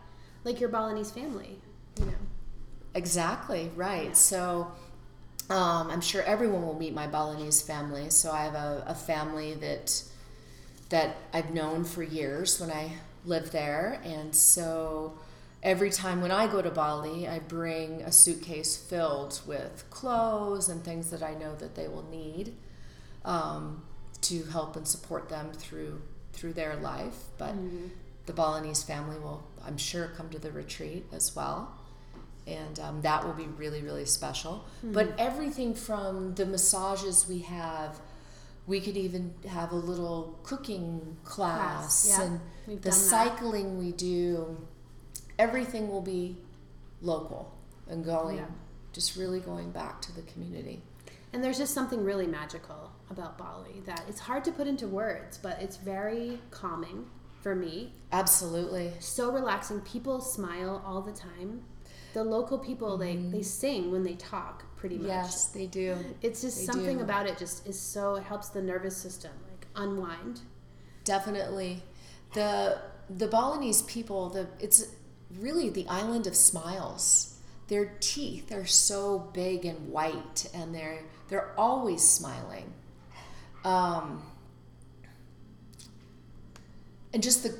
like 0.45 0.61
your 0.61 0.69
Balinese 0.69 1.11
family, 1.11 1.59
you 1.99 2.07
know. 2.07 2.13
exactly 2.95 3.71
right. 3.77 4.09
Yeah. 4.09 4.13
so 4.13 4.73
um, 5.51 5.91
i'm 5.91 6.01
sure 6.01 6.23
everyone 6.23 6.63
will 6.63 6.79
meet 6.79 6.95
my 6.95 7.07
balinese 7.07 7.61
family. 7.61 8.11
So 8.11 8.31
i 8.31 8.45
have 8.45 8.55
a, 8.55 8.85
a 8.87 8.95
family 8.95 9.55
that 9.55 10.03
that 10.91 11.17
i've 11.33 11.53
known 11.53 11.85
for 11.85 12.03
years 12.03 12.61
when 12.61 12.71
i 12.71 12.93
lived 13.25 13.53
there. 13.53 14.01
And 14.05 14.35
so 14.35 15.19
every 15.63 15.91
time 15.91 16.23
when 16.23 16.31
i 16.31 16.47
go 16.47 16.63
to 16.63 16.71
bali 16.71 17.29
i 17.29 17.39
bring 17.39 18.01
a 18.03 18.11
suitcase 18.11 18.77
filled 18.79 19.41
with 19.47 19.85
clothes 19.91 20.71
and 20.71 20.83
things 20.83 21.11
that 21.11 21.23
i 21.23 21.35
know 21.35 21.55
that 21.57 21.75
they 21.75 21.87
will 21.87 22.09
need 22.11 22.55
um, 23.27 23.83
to 24.23 24.43
help 24.45 24.77
and 24.77 24.89
support 24.89 25.29
them 25.29 25.53
through 25.53 26.01
through 26.33 26.53
their 26.55 26.77
life. 26.77 27.17
But 27.39 27.55
the 28.27 28.33
balinese 28.33 28.83
family 28.83 29.19
will 29.19 29.43
i'm 29.65 29.77
sure 29.77 30.13
come 30.17 30.29
to 30.31 30.39
the 30.39 30.53
retreat 30.53 31.05
as 31.13 31.35
well. 31.35 31.75
And 32.47 32.81
um, 32.81 33.03
that 33.03 33.25
will 33.25 33.35
be 33.35 33.47
really 33.47 33.83
really 33.83 34.07
special. 34.07 34.65
But 34.83 35.15
everything 35.19 35.75
from 35.75 36.35
the 36.35 36.47
massages 36.47 37.27
we 37.29 37.41
have 37.41 38.01
we 38.71 38.81
could 38.81 38.97
even 38.97 39.35
have 39.49 39.73
a 39.73 39.77
little 39.77 40.39
cooking 40.45 41.17
class, 41.25 42.07
Class, 42.07 42.09
yeah. 42.09 42.25
and 42.25 42.41
the 42.83 42.89
that. 42.89 42.93
cycling 42.93 43.77
we 43.77 43.91
do 43.93 44.57
everything 45.39 45.89
will 45.89 46.01
be 46.03 46.37
local 47.03 47.53
and 47.89 48.05
going 48.05 48.37
Yeah. 48.37 48.47
just 48.93 49.17
really 49.17 49.41
going 49.41 49.71
back 49.73 50.01
to 50.03 50.13
the 50.13 50.23
community 50.23 50.83
And 51.33 51.45
there's 51.45 51.59
just 51.59 51.75
something 51.75 52.03
really 52.05 52.27
magical 52.27 52.91
about 53.09 53.39
Bali 53.39 53.83
that 53.87 54.03
it's 54.09 54.19
hard 54.21 54.43
to 54.45 54.53
put 54.53 54.67
into 54.67 54.87
words, 54.89 55.39
but 55.39 55.61
it's 55.63 55.77
very 55.77 56.41
calming 56.51 57.07
for 57.43 57.55
me. 57.55 57.93
absolutely 58.13 58.93
So 58.99 59.31
relaxing. 59.33 59.81
People 59.83 60.21
smile 60.21 60.83
all 60.85 61.03
the 61.03 61.13
time. 61.13 61.63
The 62.15 62.25
local 62.25 62.59
people 62.59 62.97
they 62.97 63.15
they 63.17 63.23
mm-hmm. 63.23 63.43
sing 63.43 63.91
when 63.93 64.03
they 64.03 64.15
talk 64.17 64.65
pretty 64.81 64.97
much. 64.99 65.09
yes 65.09 65.47
they 65.47 65.67
do 65.67 65.95
It's 66.23 66.41
just 66.41 66.59
They 66.61 66.65
something 66.73 66.97
do. 66.99 67.05
about 67.05 67.27
it 67.27 67.37
just 67.39 67.67
is 67.67 67.79
so 67.79 68.15
it 68.17 68.23
helps 68.25 68.49
the 68.49 68.63
nervous 68.63 68.97
system 68.97 69.33
like 69.51 69.67
unwind. 69.77 70.41
definitely. 71.05 71.83
The 72.35 72.79
the 73.23 73.27
Balinese 73.27 73.83
people, 73.83 74.29
the 74.31 74.47
it's 74.59 74.87
really 75.39 75.69
the 75.69 75.87
island 75.89 76.27
of 76.27 76.35
smiles. 76.37 77.37
Their 77.69 77.93
teeth 78.01 78.51
are 78.53 78.67
so 78.67 79.31
big 79.33 79.65
and 79.65 79.91
white, 79.91 80.49
and 80.55 80.75
they're 80.75 81.01
they're 81.29 81.53
always 81.59 82.03
smiling. 82.09 82.73
Um, 83.65 84.23
and 87.13 87.23
just 87.23 87.43
the 87.43 87.59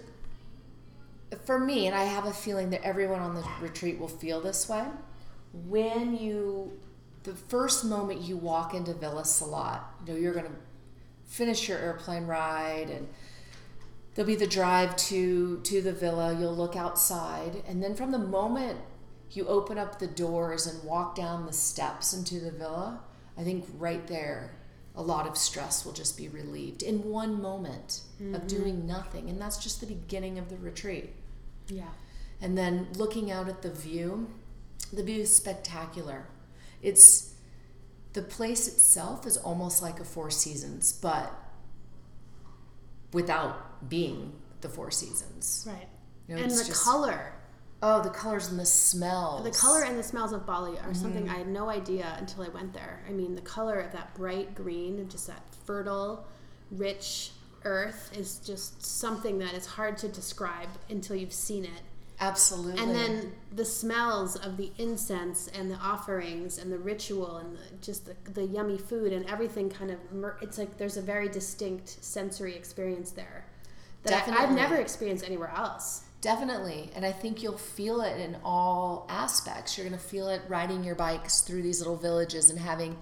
for 1.45 1.59
me, 1.59 1.87
and 1.87 1.95
I 1.97 2.05
have 2.05 2.27
a 2.27 2.33
feeling 2.33 2.71
that 2.71 2.83
everyone 2.85 3.21
on 3.21 3.35
the 3.35 3.45
retreat 3.61 3.99
will 4.01 4.09
feel 4.09 4.41
this 4.41 4.69
way. 4.69 4.85
When 5.69 6.17
you, 6.17 6.73
the 7.23 7.35
first 7.35 7.85
moment 7.85 8.23
you 8.23 8.37
walk 8.37 8.75
into 8.75 8.95
Villa 8.95 9.25
Salat, 9.25 9.81
you 10.07 10.13
know 10.13 10.19
you're 10.19 10.33
going 10.33 10.47
to 10.47 10.53
finish 11.27 11.69
your 11.69 11.79
airplane 11.79 12.27
ride, 12.27 12.91
and 12.91 13.09
there'll 14.15 14.27
be 14.27 14.37
the 14.37 14.47
drive 14.47 14.97
to 14.97 15.61
to 15.61 15.83
the 15.83 15.93
villa. 15.93 16.37
You'll 16.39 16.57
look 16.57 16.77
outside, 16.77 17.63
and 17.67 17.83
then 17.83 17.95
from 17.95 18.11
the 18.11 18.19
moment 18.19 18.79
you 19.31 19.47
open 19.47 19.79
up 19.79 19.99
the 19.99 20.09
doors 20.09 20.67
and 20.67 20.83
walk 20.83 21.15
down 21.15 21.47
the 21.47 21.53
steps 21.53 22.13
into 22.13 22.41
the 22.41 22.51
villa, 22.51 23.01
I 23.39 23.45
think 23.45 23.65
right 23.79 24.07
there 24.07 24.57
a 24.97 25.03
lot 25.03 25.27
of 25.27 25.37
stress 25.37 25.85
will 25.85 25.93
just 25.93 26.17
be 26.17 26.29
relieved 26.29 26.83
in 26.83 27.05
one 27.05 27.41
moment 27.41 28.03
mm-hmm. 28.21 28.35
of 28.35 28.47
doing 28.47 28.87
nothing. 28.87 29.31
And 29.31 29.41
that's 29.41 29.57
just 29.57 29.81
the 29.81 29.87
beginning 29.87 30.39
of 30.39 30.49
the 30.49 30.57
retreat. 30.57 31.11
Yeah. 31.69 31.91
And 32.41 32.59
then 32.59 32.89
looking 32.97 33.31
out 33.31 33.49
at 33.49 33.63
the 33.63 33.71
view, 33.71 34.29
the 34.93 35.03
view 35.03 35.23
is 35.23 35.35
spectacular. 35.35 36.27
It's 36.83 37.35
the 38.13 38.23
place 38.23 38.67
itself 38.67 39.27
is 39.27 39.37
almost 39.37 39.83
like 39.83 40.01
a 40.01 40.05
Four 40.05 40.31
Seasons, 40.31 40.93
but 40.93 41.33
without 43.13 43.89
being 43.89 44.33
the 44.61 44.69
Four 44.69 44.91
Seasons. 44.91 45.67
Right. 45.69 45.89
You 46.29 46.37
know, 46.37 46.43
and 46.43 46.51
the 46.51 46.65
just, 46.65 46.85
color. 46.85 47.35
Oh, 47.83 48.03
the 48.03 48.11
colors 48.11 48.49
and 48.49 48.59
the 48.59 48.67
smells. 48.67 49.43
The 49.45 49.51
color 49.51 49.85
and 49.85 49.99
the 49.99 50.03
smells 50.03 50.33
of 50.33 50.45
Bali 50.45 50.73
are 50.73 50.83
mm-hmm. 50.83 50.93
something 50.93 51.29
I 51.31 51.39
had 51.39 51.49
no 51.49 51.71
idea 51.71 52.15
until 52.19 52.43
I 52.45 52.49
went 52.49 52.75
there. 52.75 53.03
I 53.09 53.11
mean, 53.11 53.35
the 53.35 53.41
color 53.41 53.81
of 53.81 53.93
that 53.93 54.15
bright 54.15 54.55
green, 54.55 54.99
and 54.99 55.11
just 55.11 55.27
that 55.29 55.43
fertile, 55.65 56.27
rich 56.71 57.31
earth 57.65 58.11
is 58.17 58.39
just 58.39 58.85
something 58.85 59.39
that 59.39 59.55
is 59.55 59.67
hard 59.67 59.97
to 59.99 60.09
describe 60.09 60.69
until 60.89 61.17
you've 61.17 61.33
seen 61.33 61.65
it. 61.65 61.83
Absolutely. 62.21 62.83
And 62.83 62.95
then 62.95 63.33
the 63.51 63.65
smells 63.65 64.37
of 64.37 64.59
the 64.59 64.71
incense 64.77 65.49
and 65.49 65.71
the 65.71 65.77
offerings 65.77 66.59
and 66.59 66.71
the 66.71 66.79
ritual 66.79 67.39
and 67.39 67.57
the, 67.57 67.61
just 67.81 68.05
the, 68.05 68.15
the 68.31 68.45
yummy 68.45 68.77
food 68.77 69.13
and 69.13 69.25
everything 69.29 69.71
kind 69.71 69.91
of, 69.91 69.99
it's 70.43 70.59
like 70.59 70.77
there's 70.77 70.99
a 70.99 71.03
very 71.03 71.29
distinct 71.29 72.05
sensory 72.05 72.55
experience 72.55 73.11
there 73.11 73.47
that 74.03 74.11
Definitely. 74.11 74.45
I've 74.45 74.55
never 74.55 74.77
experienced 74.77 75.25
anywhere 75.25 75.53
else. 75.57 76.05
Definitely. 76.21 76.91
And 76.95 77.07
I 77.07 77.13
think 77.13 77.43
you'll 77.43 77.57
feel 77.57 78.03
it 78.03 78.21
in 78.21 78.37
all 78.45 79.07
aspects. 79.09 79.79
You're 79.79 79.89
going 79.89 79.99
to 79.99 80.07
feel 80.07 80.29
it 80.29 80.43
riding 80.49 80.85
your 80.85 80.95
bikes 80.95 81.41
through 81.41 81.63
these 81.63 81.81
little 81.81 81.97
villages 81.97 82.51
and 82.51 82.59
having 82.59 82.99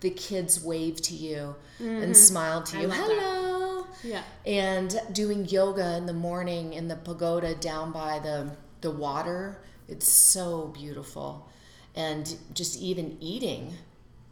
the 0.00 0.10
kids 0.10 0.62
wave 0.62 1.00
to 1.02 1.14
you 1.14 1.54
mm-hmm. 1.80 2.02
and 2.02 2.16
smile 2.16 2.62
to 2.62 2.80
you. 2.80 2.88
Hello. 2.90 3.82
That. 3.82 3.86
Yeah. 4.02 4.22
And 4.46 5.00
doing 5.12 5.46
yoga 5.46 5.96
in 5.96 6.06
the 6.06 6.12
morning 6.12 6.72
in 6.72 6.88
the 6.88 6.96
pagoda 6.96 7.54
down 7.54 7.92
by 7.92 8.18
the 8.18 8.50
the 8.80 8.90
water. 8.90 9.58
It's 9.88 10.08
so 10.08 10.68
beautiful. 10.68 11.48
And 11.94 12.36
just 12.54 12.80
even 12.80 13.16
eating, 13.20 13.74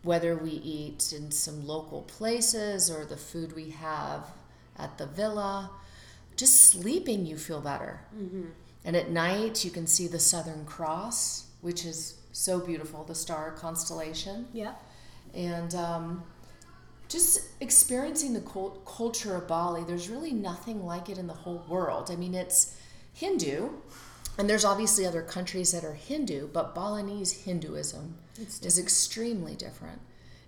whether 0.02 0.37
we 0.37 0.50
eat 0.50 1.12
in 1.12 1.31
some 1.31 1.66
local 1.66 2.02
places 2.02 2.90
or 2.90 3.04
the 3.04 3.16
food 3.16 3.54
we 3.54 3.70
have 3.70 4.31
at 4.78 4.96
the 4.96 5.07
villa, 5.07 5.70
just 6.37 6.62
sleeping, 6.66 7.26
you 7.26 7.37
feel 7.37 7.61
better. 7.61 8.00
Mm-hmm. 8.16 8.44
And 8.85 8.96
at 8.96 9.11
night, 9.11 9.64
you 9.64 9.70
can 9.72 9.87
see 9.87 10.07
the 10.07 10.20
Southern 10.20 10.64
Cross, 10.64 11.46
which 11.61 11.85
is 11.85 12.14
so 12.33 12.61
beautiful, 12.61 13.02
the 13.02 13.14
star 13.14 13.50
constellation. 13.50 14.46
Yeah. 14.52 14.74
And 15.34 15.74
um, 15.74 16.22
just 17.08 17.40
experiencing 17.60 18.34
the 18.34 18.40
cult- 18.40 18.84
culture 18.84 19.34
of 19.34 19.48
Bali, 19.48 19.84
there's 19.84 20.08
really 20.08 20.32
nothing 20.32 20.84
like 20.84 21.08
it 21.08 21.18
in 21.18 21.26
the 21.26 21.34
whole 21.34 21.64
world. 21.68 22.10
I 22.10 22.16
mean, 22.16 22.34
it's 22.34 22.76
Hindu, 23.14 23.70
and 24.38 24.48
there's 24.48 24.64
obviously 24.64 25.06
other 25.06 25.22
countries 25.22 25.72
that 25.72 25.84
are 25.84 25.94
Hindu, 25.94 26.48
but 26.48 26.74
Balinese 26.74 27.44
Hinduism 27.44 28.16
is 28.38 28.78
extremely 28.78 29.54
different. 29.54 30.00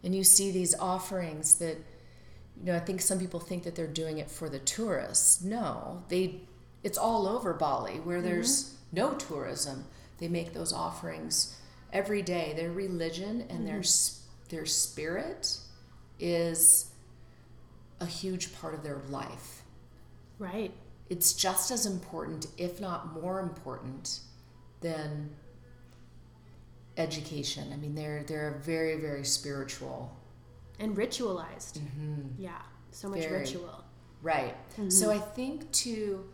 And 0.05 0.15
you 0.15 0.25
see 0.25 0.51
these 0.51 0.75
offerings 0.79 1.57
that 1.57 1.77
you 2.61 2.67
know, 2.67 2.77
I 2.77 2.81
think 2.81 3.01
some 3.01 3.19
people 3.19 3.41
think 3.41 3.65
that 3.65 3.75
they're 3.75 3.87
doing 3.87 4.19
it 4.19 4.31
for 4.31 4.49
the 4.49 4.59
tourists. 4.59 5.43
No, 5.43 6.05
they 6.09 6.43
it's 6.83 6.99
all 6.99 7.27
over 7.27 7.53
Bali 7.53 8.01
where 8.01 8.21
there's 8.21 8.65
mm-hmm. 8.65 8.97
no 8.97 9.15
tourism. 9.15 9.87
They 10.19 10.29
make 10.29 10.53
those 10.53 10.73
offerings 10.73 11.57
every 11.93 12.23
day. 12.23 12.53
Their 12.55 12.71
religion 12.71 13.43
and 13.49 13.61
mm-hmm. 13.61 13.67
their 13.67 13.83
their 14.51 14.67
spirit 14.67 15.57
is 16.19 16.91
a 18.01 18.07
huge 18.07 18.55
part 18.55 18.75
of 18.75 18.83
their 18.83 19.01
life. 19.09 19.63
Right. 20.39 20.73
It's 21.09 21.33
just 21.33 21.71
as 21.71 21.87
important, 21.87 22.47
if 22.57 22.81
not 22.81 23.13
more 23.21 23.41
important, 23.41 24.21
than 24.81 25.31
education. 26.97 27.73
I 27.73 27.77
mean, 27.77 27.95
they're 27.95 28.23
they're 28.23 28.61
very 28.63 28.97
very 29.01 29.25
spiritual 29.25 30.17
and 30.79 30.97
ritualized. 30.97 31.79
Mm-hmm. 31.79 32.43
Yeah, 32.43 32.63
so 32.91 33.09
much 33.09 33.21
Very, 33.21 33.41
ritual. 33.41 33.85
Right. 34.23 34.55
Mm-hmm. 34.73 34.91
So 34.91 35.11
I 35.11 35.19
think 35.19 35.71
to 35.73 36.25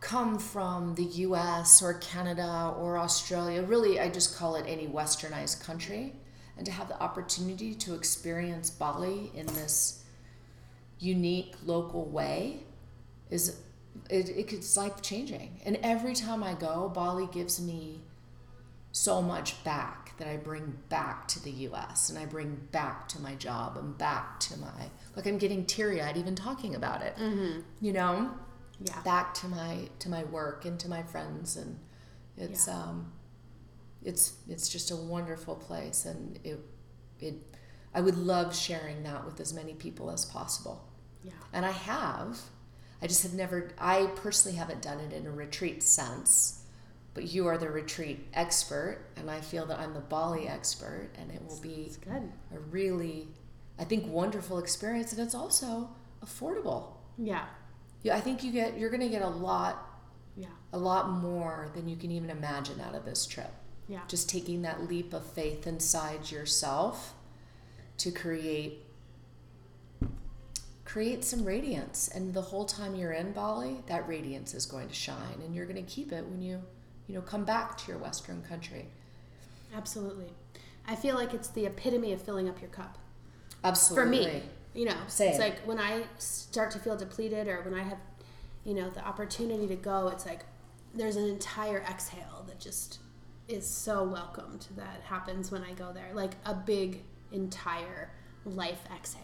come 0.00 0.38
from 0.38 0.94
the 0.94 1.04
US 1.04 1.82
or 1.82 1.94
Canada 1.94 2.74
or 2.78 2.98
Australia, 2.98 3.62
really, 3.62 4.00
I 4.00 4.10
just 4.10 4.36
call 4.36 4.56
it 4.56 4.64
any 4.66 4.86
westernized 4.86 5.64
country, 5.64 6.14
and 6.56 6.66
to 6.66 6.72
have 6.72 6.88
the 6.88 7.00
opportunity 7.02 7.74
to 7.74 7.94
experience 7.94 8.70
Bali 8.70 9.30
in 9.34 9.46
this 9.46 10.04
unique 10.98 11.54
local 11.64 12.04
way 12.04 12.60
is 13.30 13.60
it, 14.08 14.28
it's 14.30 14.76
life 14.76 15.02
changing. 15.02 15.60
And 15.64 15.78
every 15.82 16.14
time 16.14 16.42
I 16.42 16.54
go, 16.54 16.90
Bali 16.94 17.28
gives 17.32 17.60
me 17.60 18.02
so 18.92 19.22
much 19.22 19.62
back 19.64 20.16
that 20.18 20.28
I 20.28 20.36
bring 20.36 20.78
back 20.90 21.26
to 21.28 21.42
the 21.42 21.50
US 21.50 22.10
and 22.10 22.18
I 22.18 22.26
bring 22.26 22.56
back 22.72 23.08
to 23.08 23.22
my 23.22 23.34
job 23.34 23.78
and 23.78 23.96
back 23.96 24.38
to 24.40 24.58
my 24.58 24.90
like 25.16 25.26
I'm 25.26 25.38
getting 25.38 25.64
teary 25.64 26.02
eyed 26.02 26.16
even 26.18 26.34
talking 26.34 26.74
about 26.74 27.02
it. 27.02 27.16
Mm-hmm. 27.16 27.60
You 27.80 27.92
know? 27.92 28.30
Yeah. 28.80 29.00
Back 29.02 29.32
to 29.34 29.48
my 29.48 29.88
to 30.00 30.10
my 30.10 30.24
work 30.24 30.66
and 30.66 30.78
to 30.80 30.88
my 30.88 31.02
friends 31.02 31.56
and 31.56 31.78
it's 32.36 32.66
yeah. 32.68 32.80
um 32.80 33.12
it's 34.04 34.34
it's 34.48 34.68
just 34.68 34.90
a 34.90 34.96
wonderful 34.96 35.54
place 35.54 36.04
and 36.04 36.38
it 36.44 36.60
it 37.20 37.34
I 37.94 38.00
would 38.00 38.16
love 38.16 38.54
sharing 38.56 39.02
that 39.02 39.24
with 39.24 39.38
as 39.40 39.52
many 39.52 39.74
people 39.74 40.10
as 40.10 40.24
possible. 40.24 40.88
Yeah. 41.22 41.32
And 41.52 41.66
I 41.66 41.72
have. 41.72 42.40
I 43.02 43.06
just 43.06 43.22
have 43.22 43.34
never 43.34 43.72
I 43.78 44.06
personally 44.16 44.56
haven't 44.56 44.82
done 44.82 45.00
it 45.00 45.12
in 45.12 45.26
a 45.26 45.30
retreat 45.30 45.82
sense 45.82 46.62
but 47.14 47.30
you 47.30 47.46
are 47.46 47.58
the 47.58 47.70
retreat 47.70 48.26
expert, 48.32 49.04
and 49.16 49.30
I 49.30 49.40
feel 49.40 49.66
that 49.66 49.78
I'm 49.78 49.92
the 49.92 50.00
Bali 50.00 50.48
expert, 50.48 51.10
and 51.18 51.30
it 51.30 51.42
will 51.46 51.60
be 51.60 51.92
a 52.08 52.58
really, 52.70 53.28
I 53.78 53.84
think, 53.84 54.06
wonderful 54.06 54.58
experience, 54.58 55.12
and 55.12 55.20
it's 55.20 55.34
also 55.34 55.90
affordable. 56.24 56.94
Yeah. 57.18 57.44
Yeah, 58.02 58.16
I 58.16 58.20
think 58.20 58.42
you 58.42 58.50
get 58.50 58.78
you're 58.78 58.90
going 58.90 59.02
to 59.02 59.08
get 59.08 59.22
a 59.22 59.28
lot, 59.28 60.00
yeah, 60.36 60.48
a 60.72 60.78
lot 60.78 61.10
more 61.10 61.70
than 61.74 61.86
you 61.86 61.96
can 61.96 62.10
even 62.10 62.30
imagine 62.30 62.80
out 62.80 62.94
of 62.94 63.04
this 63.04 63.26
trip. 63.26 63.52
Yeah. 63.92 64.00
Just 64.08 64.28
taking 64.30 64.62
that 64.62 64.88
leap 64.88 65.12
of 65.12 65.24
faith 65.24 65.66
inside 65.66 66.30
yourself 66.30 67.12
to 67.98 68.10
create 68.10 68.78
create 70.84 71.24
some 71.24 71.44
radiance 71.44 72.08
and 72.08 72.34
the 72.34 72.42
whole 72.42 72.64
time 72.64 72.94
you're 72.94 73.12
in 73.12 73.32
Bali 73.32 73.76
that 73.86 74.06
radiance 74.08 74.52
is 74.52 74.66
going 74.66 74.88
to 74.88 74.94
shine 74.94 75.40
and 75.44 75.54
you're 75.54 75.64
going 75.64 75.82
to 75.82 75.90
keep 75.90 76.12
it 76.12 76.26
when 76.26 76.42
you 76.42 76.60
you 77.06 77.14
know, 77.14 77.20
come 77.20 77.44
back 77.44 77.76
to 77.76 77.88
your 77.88 77.98
Western 77.98 78.42
country. 78.42 78.86
Absolutely. 79.74 80.32
I 80.88 80.96
feel 80.96 81.14
like 81.14 81.34
it's 81.34 81.48
the 81.48 81.66
epitome 81.66 82.12
of 82.12 82.22
filling 82.22 82.48
up 82.48 82.60
your 82.60 82.70
cup. 82.70 82.96
Absolutely. 83.62 84.24
For 84.24 84.30
me, 84.30 84.42
you 84.74 84.86
know, 84.86 84.96
Same. 85.08 85.30
it's 85.30 85.38
like 85.38 85.60
when 85.66 85.78
I 85.78 86.04
start 86.18 86.70
to 86.70 86.78
feel 86.78 86.96
depleted 86.96 87.48
or 87.48 87.60
when 87.62 87.74
I 87.74 87.82
have, 87.82 87.98
you 88.64 88.72
know, 88.72 88.88
the 88.88 89.06
opportunity 89.06 89.66
to 89.66 89.76
go, 89.76 90.08
it's 90.08 90.24
like 90.24 90.40
there's 90.94 91.16
an 91.16 91.28
entire 91.28 91.82
exhale 91.82 92.44
that 92.48 92.58
just 92.58 92.98
is 93.54 93.66
so 93.66 94.04
welcomed 94.04 94.66
that 94.76 95.02
happens 95.04 95.50
when 95.50 95.62
I 95.62 95.72
go 95.72 95.92
there. 95.92 96.10
Like 96.14 96.32
a 96.44 96.54
big, 96.54 97.02
entire 97.32 98.10
life 98.44 98.80
exhale. 98.94 99.22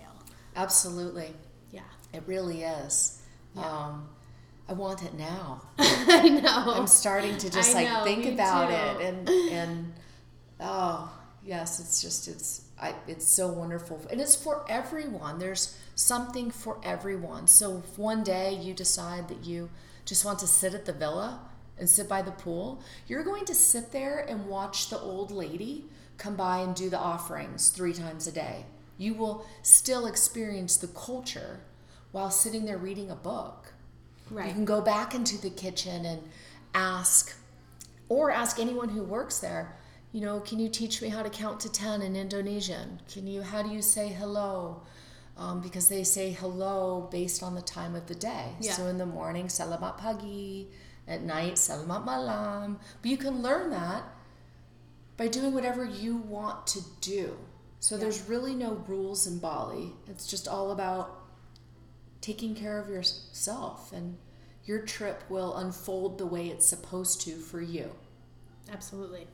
Absolutely. 0.56 1.34
Yeah. 1.70 1.82
It 2.12 2.22
really 2.26 2.62
is. 2.62 3.20
Yeah. 3.54 3.62
Um, 3.62 4.08
I 4.68 4.74
want 4.74 5.02
it 5.02 5.14
now. 5.14 5.62
I 5.78 6.28
know. 6.28 6.74
I'm 6.74 6.86
starting 6.86 7.38
to 7.38 7.50
just 7.50 7.74
I 7.74 7.84
like 7.84 7.88
know, 7.92 8.04
think 8.04 8.26
about 8.34 8.68
too. 8.68 8.74
it 8.74 9.06
and 9.06 9.28
and 9.28 9.92
oh 10.60 11.10
yes, 11.42 11.80
it's 11.80 12.02
just 12.02 12.28
it's 12.28 12.62
I, 12.80 12.94
it's 13.06 13.26
so 13.26 13.48
wonderful. 13.48 14.00
And 14.10 14.20
it's 14.20 14.36
for 14.36 14.64
everyone. 14.68 15.38
There's 15.38 15.76
something 15.94 16.50
for 16.50 16.80
everyone. 16.84 17.46
So 17.46 17.78
if 17.78 17.98
one 17.98 18.22
day 18.22 18.54
you 18.54 18.74
decide 18.74 19.28
that 19.28 19.44
you 19.44 19.70
just 20.04 20.24
want 20.24 20.38
to 20.40 20.46
sit 20.46 20.74
at 20.74 20.84
the 20.84 20.92
villa 20.92 21.40
and 21.78 21.88
sit 21.88 22.08
by 22.08 22.22
the 22.22 22.30
pool, 22.32 22.82
you're 23.06 23.24
going 23.24 23.44
to 23.46 23.54
sit 23.54 23.92
there 23.92 24.18
and 24.28 24.46
watch 24.46 24.90
the 24.90 24.98
old 24.98 25.30
lady 25.30 25.84
come 26.18 26.36
by 26.36 26.58
and 26.58 26.74
do 26.74 26.90
the 26.90 26.98
offerings 26.98 27.70
three 27.70 27.92
times 27.92 28.26
a 28.26 28.32
day. 28.32 28.66
You 28.98 29.14
will 29.14 29.46
still 29.62 30.06
experience 30.06 30.76
the 30.76 30.88
culture 30.88 31.60
while 32.10 32.30
sitting 32.30 32.64
there 32.64 32.78
reading 32.78 33.10
a 33.10 33.16
book. 33.16 33.72
Right. 34.30 34.48
You 34.48 34.52
can 34.52 34.64
go 34.64 34.80
back 34.80 35.14
into 35.14 35.40
the 35.40 35.50
kitchen 35.50 36.04
and 36.04 36.22
ask, 36.74 37.36
or 38.08 38.30
ask 38.30 38.58
anyone 38.58 38.88
who 38.88 39.02
works 39.02 39.38
there, 39.38 39.76
you 40.12 40.20
know, 40.20 40.40
can 40.40 40.58
you 40.58 40.68
teach 40.68 41.00
me 41.00 41.08
how 41.08 41.22
to 41.22 41.30
count 41.30 41.60
to 41.60 41.72
10 41.72 42.02
in 42.02 42.16
Indonesian? 42.16 43.00
Can 43.12 43.26
you, 43.26 43.42
how 43.42 43.62
do 43.62 43.70
you 43.70 43.82
say 43.82 44.08
hello? 44.08 44.82
Um, 45.36 45.60
because 45.60 45.88
they 45.88 46.02
say 46.02 46.32
hello 46.32 47.08
based 47.12 47.42
on 47.42 47.54
the 47.54 47.62
time 47.62 47.94
of 47.94 48.06
the 48.06 48.14
day. 48.14 48.54
Yeah. 48.60 48.72
So 48.72 48.86
in 48.86 48.98
the 48.98 49.06
morning, 49.06 49.46
selamat 49.46 49.98
pagi. 49.98 50.66
At 51.08 51.22
night, 51.22 51.54
Selamat 51.54 52.04
malam. 52.04 52.78
But 53.00 53.10
you 53.10 53.16
can 53.16 53.40
learn 53.40 53.70
that 53.70 54.04
by 55.16 55.26
doing 55.26 55.54
whatever 55.54 55.84
you 55.84 56.18
want 56.18 56.66
to 56.68 56.80
do. 57.00 57.38
So 57.80 57.94
Yeah. 57.96 58.02
there's 58.02 58.28
really 58.28 58.54
no 58.54 58.74
rules 58.86 59.26
in 59.26 59.38
Bali. 59.38 59.96
It's 60.06 60.26
just 60.26 60.46
all 60.46 60.70
about 60.70 61.24
taking 62.20 62.54
care 62.54 62.78
of 62.78 62.90
yourself 62.90 63.92
and 63.92 64.18
your 64.64 64.82
trip 64.82 65.24
will 65.30 65.56
unfold 65.56 66.18
the 66.18 66.26
way 66.26 66.48
it's 66.48 66.66
supposed 66.68 67.22
to 67.22 67.36
for 67.36 67.60
you. 67.62 67.90
Absolutely. 68.70 69.26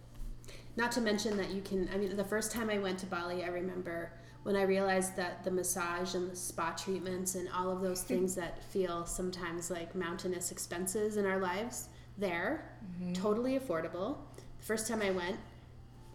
Not 0.77 0.93
to 0.93 1.01
mention 1.01 1.37
that 1.39 1.51
you 1.51 1.61
can, 1.61 1.89
I 1.93 1.97
mean, 1.97 2.17
the 2.17 2.25
first 2.25 2.53
time 2.53 2.71
I 2.71 2.79
went 2.79 3.01
to 3.01 3.07
Bali, 3.07 3.43
I 3.43 3.49
remember 3.49 4.13
when 4.45 4.57
I 4.57 4.63
realized 4.63 5.17
that 5.17 5.43
the 5.43 5.51
massage 5.51 6.15
and 6.15 6.31
the 6.31 6.37
spa 6.37 6.73
treatments 6.73 7.35
and 7.35 7.49
all 7.49 7.71
of 7.71 7.81
those 7.81 8.03
things 8.03 8.35
that 8.37 8.63
feel 8.65 9.05
sometimes 9.05 9.71
like 9.71 9.95
mountainous 9.95 10.53
expenses 10.53 11.17
in 11.17 11.27
our 11.27 11.39
lives, 11.39 11.89
there, 12.17 12.71
totally 13.15 13.59
affordable. 13.59 14.19
The 14.37 14.65
first 14.65 14.87
time 14.87 15.03
I 15.03 15.11
went 15.11 15.37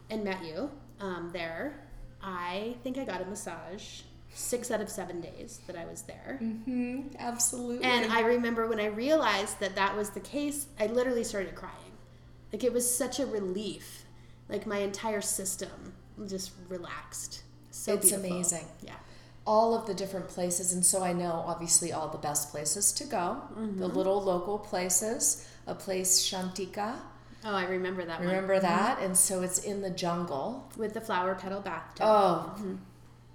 and 0.10 0.24
met 0.24 0.44
you 0.46 0.72
um, 1.00 1.30
there, 1.34 1.84
I 2.22 2.76
think 2.84 2.98
I 2.98 3.04
got 3.04 3.22
a 3.22 3.26
massage 3.26 4.02
six 4.34 4.70
out 4.70 4.80
of 4.80 4.90
seven 4.90 5.22
days 5.22 5.60
that 5.68 5.76
I 5.76 5.86
was 5.86 6.04
there. 6.04 6.40
Mm-hmm. 6.42 7.16
Absolutely. 7.18 7.84
And 7.84 8.12
I 8.12 8.22
remember 8.22 8.68
when 8.68 8.80
I 8.80 8.86
realized 8.86 9.60
that 9.60 9.76
that 9.76 9.98
was 9.98 10.12
the 10.12 10.20
case, 10.20 10.68
I 10.80 10.86
literally 10.86 11.24
started 11.24 11.56
crying. 11.56 11.74
Like 12.54 12.64
it 12.64 12.72
was 12.72 12.90
such 12.90 13.20
a 13.20 13.26
relief. 13.26 14.06
Like 14.48 14.66
my 14.66 14.78
entire 14.78 15.22
system 15.22 15.94
just 16.28 16.52
relaxed. 16.68 17.44
So 17.80 17.94
It's 17.94 18.10
beautiful. 18.10 18.36
amazing. 18.36 18.68
Yeah. 18.82 18.94
all 19.48 19.74
of 19.74 19.88
the 19.88 19.94
different 19.96 20.28
places, 20.28 20.74
and 20.74 20.86
so 20.86 21.02
I 21.02 21.12
know 21.14 21.44
obviously 21.48 21.92
all 21.92 22.08
the 22.10 22.20
best 22.20 22.52
places 22.52 22.92
to 22.94 23.04
go. 23.06 23.42
The 23.56 23.62
mm-hmm. 23.62 23.98
little 23.98 24.22
local 24.22 24.60
places, 24.60 25.48
a 25.66 25.74
place 25.74 26.22
Shantika. 26.22 26.96
Oh, 27.46 27.56
I 27.56 27.66
remember 27.66 28.04
that 28.06 28.20
Remember 28.20 28.56
mm-hmm. 28.58 28.66
that? 28.66 29.02
And 29.02 29.18
so 29.18 29.42
it's 29.42 29.60
in 29.60 29.82
the 29.82 29.90
jungle. 29.90 30.70
with 30.78 30.94
the 30.94 31.02
flower 31.02 31.34
petal 31.36 31.62
bathtub. 31.62 32.06
Oh, 32.06 32.54
mm-hmm. 32.58 32.76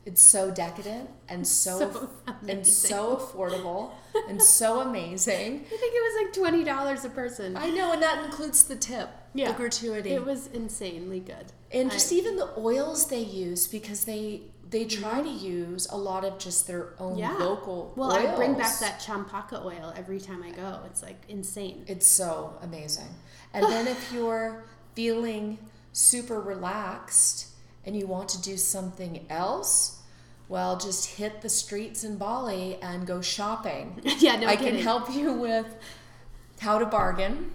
it's 0.05 0.23
so 0.23 0.51
decadent 0.53 1.09
and 1.29 1.45
so, 1.63 1.79
So 1.79 2.09
and 2.47 2.65
so 2.67 3.17
affordable 3.17 3.93
and 4.29 4.41
so 4.59 4.81
amazing. 4.81 5.53
I 5.65 5.77
think 5.81 5.95
it 5.95 6.03
was 6.09 6.23
like 6.23 6.33
twenty 6.35 6.63
dollars 6.65 7.05
a 7.05 7.09
person. 7.11 7.57
I 7.57 7.71
know, 7.71 7.93
and 7.93 8.03
that 8.03 8.25
includes 8.25 8.63
the 8.65 8.77
tip, 8.77 9.09
Yeah. 9.35 9.49
the 9.53 9.55
gratuity, 9.59 10.11
It 10.13 10.25
was 10.25 10.47
insanely 10.49 11.21
good. 11.21 11.47
and 11.73 11.91
I- 11.91 11.95
just 11.95 12.13
even 12.13 12.37
the 12.37 12.51
oils 12.59 13.07
they 13.07 13.21
use 13.23 13.67
because 13.67 14.05
they 14.05 14.43
they 14.71 14.85
try 14.87 15.23
to 15.23 15.29
use 15.29 15.87
a 15.91 15.97
lot 15.97 16.25
of 16.25 16.37
just 16.39 16.67
their 16.67 16.95
own 16.99 17.17
Yeah. 17.19 17.35
local. 17.35 17.93
Well, 17.95 18.11
I 18.11 18.35
bring 18.35 18.55
back 18.55 18.81
that 18.81 18.99
champaka 18.99 19.63
oil 19.65 19.93
every 19.97 20.19
time 20.21 20.43
I 20.43 20.51
go. 20.51 20.81
It's 20.87 21.01
like 21.03 21.23
insane. 21.29 21.85
It's 21.87 22.07
so 22.07 22.55
amazing. 22.61 23.15
And 23.53 23.65
then 23.67 23.87
if 23.87 24.11
you're 24.13 24.65
feeling 24.97 25.59
super 25.93 26.41
relaxed 26.41 27.49
and 27.87 27.95
you 27.95 28.07
want 28.09 28.29
to 28.31 28.43
do 28.43 28.57
something 28.57 29.27
else, 29.31 29.99
well, 30.49 30.77
just 30.77 31.11
hit 31.19 31.41
the 31.43 31.49
streets 31.49 32.03
in 32.03 32.17
Bali 32.17 32.77
and 32.83 33.07
go 33.07 33.21
shopping. 33.21 34.01
yeah, 34.19 34.37
no 34.37 34.49
I 34.49 34.57
kidding. 34.57 34.75
can 34.75 34.83
help 34.83 35.15
you 35.15 35.33
with 35.33 35.67
how 36.59 36.79
to 36.79 36.87
bargain, 36.87 37.53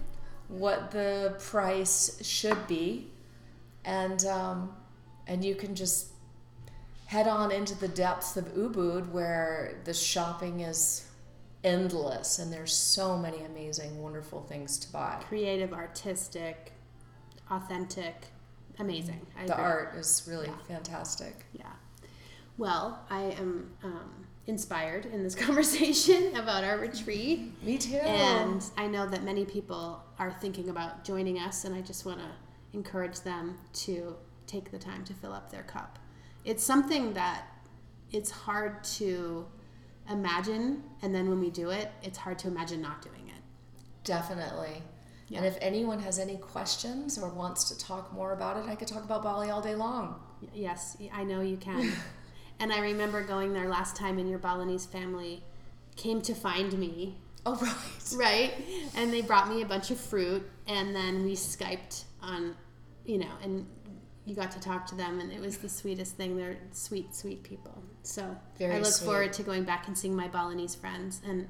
what 0.50 0.90
the 0.90 1.36
price 1.38 2.18
should 2.26 2.66
be, 2.66 3.06
and 3.84 4.24
um, 4.26 4.74
and 5.26 5.44
you 5.44 5.54
can 5.54 5.74
just 5.74 6.08
head 7.06 7.26
on 7.26 7.50
into 7.50 7.74
the 7.78 7.88
depths 7.88 8.36
of 8.36 8.44
Ubud 8.54 9.08
where 9.10 9.80
the 9.84 9.94
shopping 9.94 10.60
is 10.60 11.06
endless 11.64 12.38
and 12.38 12.52
there's 12.52 12.72
so 12.72 13.18
many 13.18 13.42
amazing, 13.44 14.00
wonderful 14.00 14.42
things 14.42 14.78
to 14.78 14.92
buy. 14.92 15.20
Creative, 15.28 15.72
artistic, 15.72 16.72
authentic, 17.50 18.26
amazing. 18.78 19.26
I 19.38 19.46
The 19.46 19.54
agree. 19.54 19.64
art 19.64 19.94
is 19.96 20.22
really 20.28 20.46
Yeah. 20.46 20.56
fantastic. 20.76 21.44
Yeah. 21.52 21.66
Well, 22.60 23.02
I 23.08 23.22
am 23.38 23.70
um, 23.82 24.26
inspired 24.46 25.06
in 25.06 25.22
this 25.22 25.34
conversation 25.46 26.36
about 26.36 26.62
our 26.62 26.76
retreat. 26.76 27.54
Me 27.64 27.78
too. 27.78 27.96
And 27.96 28.62
I 28.76 28.86
know 28.86 29.08
that 29.08 29.24
many 29.24 29.46
people 29.46 30.04
are 30.18 30.30
thinking 30.30 30.68
about 30.68 31.02
joining 31.02 31.38
us, 31.38 31.64
and 31.64 31.74
I 31.74 31.80
just 31.80 32.04
want 32.04 32.18
to 32.18 32.28
encourage 32.74 33.20
them 33.20 33.56
to 33.72 34.14
take 34.46 34.70
the 34.70 34.78
time 34.78 35.04
to 35.04 35.14
fill 35.14 35.32
up 35.32 35.50
their 35.50 35.62
cup. 35.62 35.98
It's 36.44 36.62
something 36.62 37.14
that 37.14 37.46
it's 38.12 38.30
hard 38.30 38.84
to 38.98 39.46
imagine, 40.10 40.82
and 41.00 41.14
then 41.14 41.30
when 41.30 41.40
we 41.40 41.48
do 41.48 41.70
it, 41.70 41.90
it's 42.02 42.18
hard 42.18 42.38
to 42.40 42.48
imagine 42.48 42.82
not 42.82 43.00
doing 43.00 43.26
it. 43.28 43.42
Definitely. 44.04 44.82
Yeah. 45.28 45.38
And 45.38 45.46
if 45.46 45.56
anyone 45.62 45.98
has 46.00 46.18
any 46.18 46.36
questions 46.36 47.16
or 47.16 47.30
wants 47.30 47.70
to 47.70 47.78
talk 47.78 48.12
more 48.12 48.34
about 48.34 48.58
it, 48.58 48.68
I 48.68 48.74
could 48.74 48.88
talk 48.88 49.04
about 49.04 49.22
Bali 49.22 49.48
all 49.48 49.62
day 49.62 49.76
long. 49.76 50.20
Yes, 50.52 50.98
I 51.10 51.24
know 51.24 51.40
you 51.40 51.56
can. 51.56 51.90
and 52.60 52.72
I 52.72 52.80
remember 52.80 53.22
going 53.22 53.52
there 53.52 53.68
last 53.68 53.96
time, 53.96 54.18
and 54.18 54.28
your 54.30 54.38
Balinese 54.38 54.86
family 54.86 55.42
came 55.96 56.22
to 56.22 56.34
find 56.34 56.72
me 56.78 57.16
Oh, 57.46 57.56
right. 57.56 58.14
right? 58.16 58.52
And 58.96 59.12
they 59.12 59.22
brought 59.22 59.48
me 59.48 59.62
a 59.62 59.66
bunch 59.66 59.90
of 59.90 59.98
fruit, 59.98 60.48
and 60.68 60.94
then 60.94 61.24
we 61.24 61.32
Skyped 61.34 62.04
on, 62.22 62.54
you 63.06 63.16
know, 63.18 63.32
and 63.42 63.66
you 64.26 64.34
got 64.36 64.50
to 64.52 64.60
talk 64.60 64.86
to 64.88 64.94
them, 64.94 65.20
and 65.20 65.32
it 65.32 65.40
was 65.40 65.56
the 65.58 65.68
sweetest 65.68 66.16
thing. 66.16 66.36
They're 66.36 66.58
sweet, 66.72 67.14
sweet 67.14 67.42
people. 67.42 67.82
So 68.02 68.36
Very 68.58 68.74
I 68.74 68.78
look 68.78 68.92
sweet. 68.92 69.06
forward 69.06 69.32
to 69.34 69.42
going 69.42 69.64
back 69.64 69.88
and 69.88 69.96
seeing 69.96 70.14
my 70.14 70.28
Balinese 70.28 70.74
friends, 70.74 71.22
and 71.26 71.48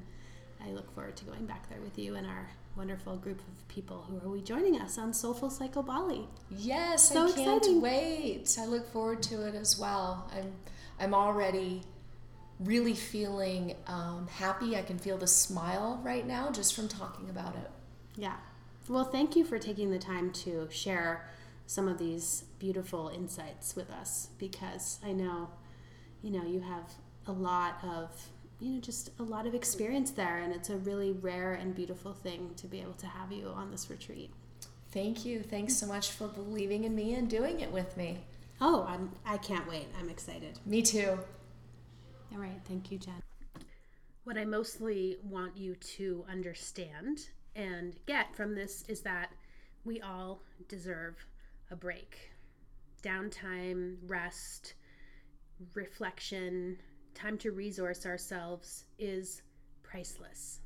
I 0.65 0.71
look 0.71 0.93
forward 0.95 1.17
to 1.17 1.25
going 1.25 1.45
back 1.45 1.67
there 1.69 1.81
with 1.81 1.99
you 1.99 2.15
and 2.15 2.25
our 2.25 2.49
wonderful 2.77 3.17
group 3.17 3.39
of 3.39 3.67
people 3.67 4.05
who 4.09 4.17
are 4.25 4.31
we 4.31 4.41
joining 4.41 4.79
us 4.79 4.97
on 4.97 5.13
Soulful 5.13 5.49
Cycle 5.49 5.83
Bali. 5.83 6.25
Yes, 6.49 7.09
So 7.09 7.27
I 7.27 7.31
can't 7.33 7.57
exciting. 7.57 7.81
wait. 7.81 8.57
I 8.57 8.65
look 8.65 8.87
forward 8.93 9.21
to 9.23 9.45
it 9.45 9.55
as 9.55 9.77
well. 9.77 10.31
I'm 10.33 10.53
I'm 11.01 11.15
already 11.15 11.81
really 12.59 12.93
feeling 12.93 13.75
um, 13.87 14.27
happy. 14.31 14.77
I 14.77 14.83
can 14.83 14.99
feel 14.99 15.17
the 15.17 15.27
smile 15.27 15.99
right 16.03 16.25
now 16.27 16.51
just 16.51 16.75
from 16.75 16.87
talking 16.87 17.29
about 17.29 17.55
it. 17.55 17.71
Yeah. 18.15 18.35
Well, 18.87 19.05
thank 19.05 19.35
you 19.35 19.43
for 19.43 19.57
taking 19.57 19.89
the 19.89 19.97
time 19.97 20.31
to 20.31 20.67
share 20.69 21.27
some 21.65 21.87
of 21.87 21.97
these 21.97 22.43
beautiful 22.59 23.09
insights 23.09 23.75
with 23.75 23.89
us 23.89 24.29
because 24.37 24.99
I 25.03 25.11
know, 25.11 25.49
you 26.21 26.29
know, 26.29 26.43
you 26.43 26.59
have 26.59 26.91
a 27.25 27.31
lot 27.31 27.77
of, 27.83 28.11
you 28.59 28.73
know, 28.73 28.79
just 28.79 29.09
a 29.19 29.23
lot 29.23 29.47
of 29.47 29.55
experience 29.55 30.11
there 30.11 30.37
and 30.39 30.53
it's 30.53 30.69
a 30.69 30.77
really 30.77 31.13
rare 31.13 31.53
and 31.53 31.73
beautiful 31.73 32.13
thing 32.13 32.51
to 32.57 32.67
be 32.67 32.79
able 32.79 32.93
to 32.93 33.07
have 33.07 33.31
you 33.31 33.47
on 33.47 33.71
this 33.71 33.89
retreat. 33.89 34.31
Thank 34.91 35.25
you. 35.25 35.41
Thanks 35.41 35.75
so 35.77 35.87
much 35.87 36.11
for 36.11 36.27
believing 36.27 36.83
in 36.83 36.93
me 36.93 37.15
and 37.15 37.29
doing 37.29 37.61
it 37.61 37.71
with 37.71 37.95
me. 37.97 38.19
Oh, 38.63 38.85
I'm 38.87 39.11
I 39.25 39.37
can't 39.37 39.67
wait. 39.67 39.87
I'm 39.99 40.09
excited. 40.09 40.59
Me 40.65 40.83
too. 40.83 41.17
All 42.31 42.37
right, 42.37 42.61
thank 42.65 42.91
you, 42.91 42.99
Jen. 42.99 43.21
What 44.23 44.37
I 44.37 44.45
mostly 44.45 45.17
want 45.23 45.57
you 45.57 45.75
to 45.75 46.23
understand 46.29 47.29
and 47.55 47.95
get 48.05 48.35
from 48.35 48.53
this 48.53 48.83
is 48.87 49.01
that 49.01 49.31
we 49.83 49.99
all 49.99 50.43
deserve 50.69 51.25
a 51.71 51.75
break. 51.75 52.31
Downtime, 53.01 53.97
rest, 54.05 54.75
reflection, 55.73 56.77
time 57.15 57.37
to 57.39 57.51
resource 57.51 58.05
ourselves 58.05 58.85
is 58.99 59.41
priceless. 59.81 60.59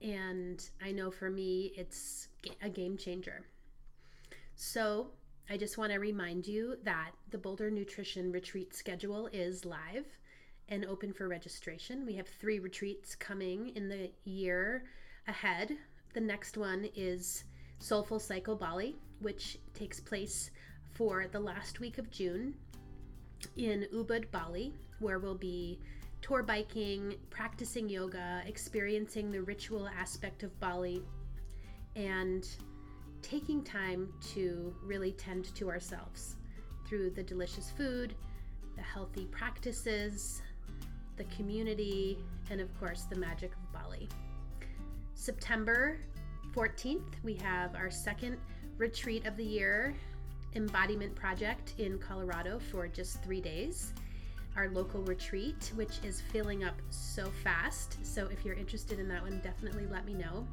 And 0.00 0.64
I 0.80 0.92
know 0.92 1.10
for 1.10 1.28
me, 1.28 1.72
it's 1.76 2.28
a 2.62 2.68
game 2.70 2.96
changer. 2.96 3.42
So, 4.54 5.08
I 5.50 5.56
just 5.56 5.78
want 5.78 5.92
to 5.92 5.98
remind 5.98 6.46
you 6.46 6.76
that 6.84 7.12
the 7.30 7.38
Boulder 7.38 7.70
Nutrition 7.70 8.30
Retreat 8.30 8.74
schedule 8.74 9.30
is 9.32 9.64
live 9.64 10.04
and 10.68 10.84
open 10.84 11.10
for 11.10 11.26
registration. 11.26 12.04
We 12.04 12.16
have 12.16 12.28
three 12.28 12.58
retreats 12.58 13.14
coming 13.14 13.70
in 13.74 13.88
the 13.88 14.10
year 14.24 14.84
ahead. 15.26 15.72
The 16.12 16.20
next 16.20 16.58
one 16.58 16.86
is 16.94 17.44
Soulful 17.78 18.20
Cycle 18.20 18.56
Bali, 18.56 18.96
which 19.20 19.58
takes 19.72 20.00
place 20.00 20.50
for 20.92 21.26
the 21.32 21.40
last 21.40 21.80
week 21.80 21.96
of 21.96 22.10
June. 22.10 22.54
in 23.56 23.86
Ubud, 23.94 24.30
Bali, 24.30 24.74
where 24.98 25.18
we'll 25.18 25.34
be 25.34 25.78
tour 26.20 26.42
biking, 26.42 27.14
practicing 27.30 27.88
yoga, 27.88 28.42
experiencing 28.46 29.30
the 29.30 29.40
ritual 29.42 29.88
aspect 29.88 30.42
of 30.42 30.58
Bali, 30.60 31.02
and 31.96 32.46
taking 33.22 33.62
time 33.62 34.12
to 34.34 34.74
really 34.82 35.12
tend 35.12 35.54
to 35.54 35.68
ourselves 35.68 36.36
through 36.86 37.10
the 37.10 37.22
delicious 37.22 37.70
food, 37.70 38.14
the 38.76 38.82
healthy 38.82 39.26
practices, 39.26 40.42
the 41.16 41.24
community, 41.24 42.18
and 42.50 42.60
of 42.60 42.78
course, 42.78 43.02
the 43.10 43.16
magic 43.16 43.52
of 43.52 43.72
Bali. 43.72 44.08
September 45.14 45.98
14th, 46.54 47.22
we 47.22 47.34
have 47.34 47.74
our 47.74 47.90
second 47.90 48.38
retreat 48.78 49.26
of 49.26 49.36
the 49.36 49.44
year 49.44 49.94
embodiment 50.54 51.14
project 51.14 51.74
in 51.78 51.98
Colorado 51.98 52.58
for 52.58 52.88
just 52.88 53.22
three 53.22 53.40
days. 53.40 53.92
Our 54.56 54.70
local 54.70 55.02
retreat, 55.02 55.70
which 55.76 56.00
is 56.02 56.22
filling 56.32 56.64
up 56.64 56.74
so 56.90 57.30
fast. 57.44 58.04
So, 58.04 58.26
if 58.26 58.44
you're 58.44 58.56
interested 58.56 58.98
in 58.98 59.08
that 59.08 59.22
one, 59.22 59.40
definitely 59.44 59.86
let 59.86 60.04
me 60.04 60.14
know. 60.14 60.46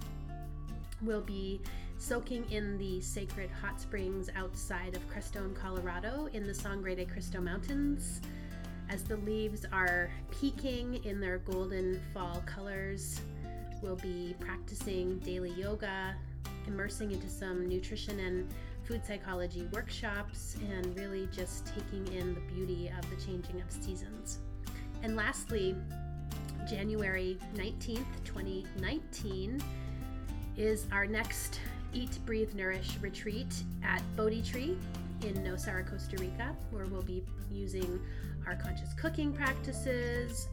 We'll 1.01 1.21
be 1.21 1.61
soaking 1.97 2.49
in 2.51 2.77
the 2.77 3.01
sacred 3.01 3.49
hot 3.51 3.79
springs 3.81 4.29
outside 4.35 4.95
of 4.95 5.07
Crestone, 5.09 5.53
Colorado, 5.53 6.29
in 6.33 6.45
the 6.45 6.53
Sangre 6.53 6.95
de 6.95 7.05
Cristo 7.05 7.41
Mountains. 7.41 8.21
As 8.89 9.03
the 9.03 9.17
leaves 9.17 9.65
are 9.71 10.09
peaking 10.31 11.03
in 11.03 11.19
their 11.19 11.39
golden 11.39 12.01
fall 12.13 12.41
colors, 12.45 13.19
we'll 13.81 13.97
be 13.97 14.35
practicing 14.39 15.19
daily 15.19 15.51
yoga, 15.51 16.15
immersing 16.67 17.11
into 17.11 17.29
some 17.29 17.67
nutrition 17.67 18.19
and 18.19 18.53
food 18.83 19.05
psychology 19.05 19.67
workshops, 19.73 20.55
and 20.69 20.95
really 20.97 21.27
just 21.31 21.65
taking 21.65 22.07
in 22.13 22.35
the 22.35 22.41
beauty 22.53 22.91
of 22.97 23.09
the 23.09 23.25
changing 23.25 23.59
of 23.61 23.71
seasons. 23.71 24.39
And 25.03 25.15
lastly, 25.15 25.75
January 26.67 27.37
19th, 27.55 28.05
2019 28.23 29.61
is 30.57 30.85
our 30.91 31.05
next 31.05 31.59
Eat, 31.93 32.17
Breathe, 32.25 32.53
Nourish 32.53 32.97
retreat 33.01 33.63
at 33.83 34.01
Bodhi 34.15 34.41
Tree 34.41 34.77
in 35.23 35.33
Nosara, 35.35 35.89
Costa 35.89 36.17
Rica, 36.17 36.55
where 36.71 36.85
we'll 36.85 37.01
be 37.01 37.23
using 37.51 37.99
our 38.45 38.55
conscious 38.55 38.93
cooking 38.93 39.31
practices, 39.33 40.49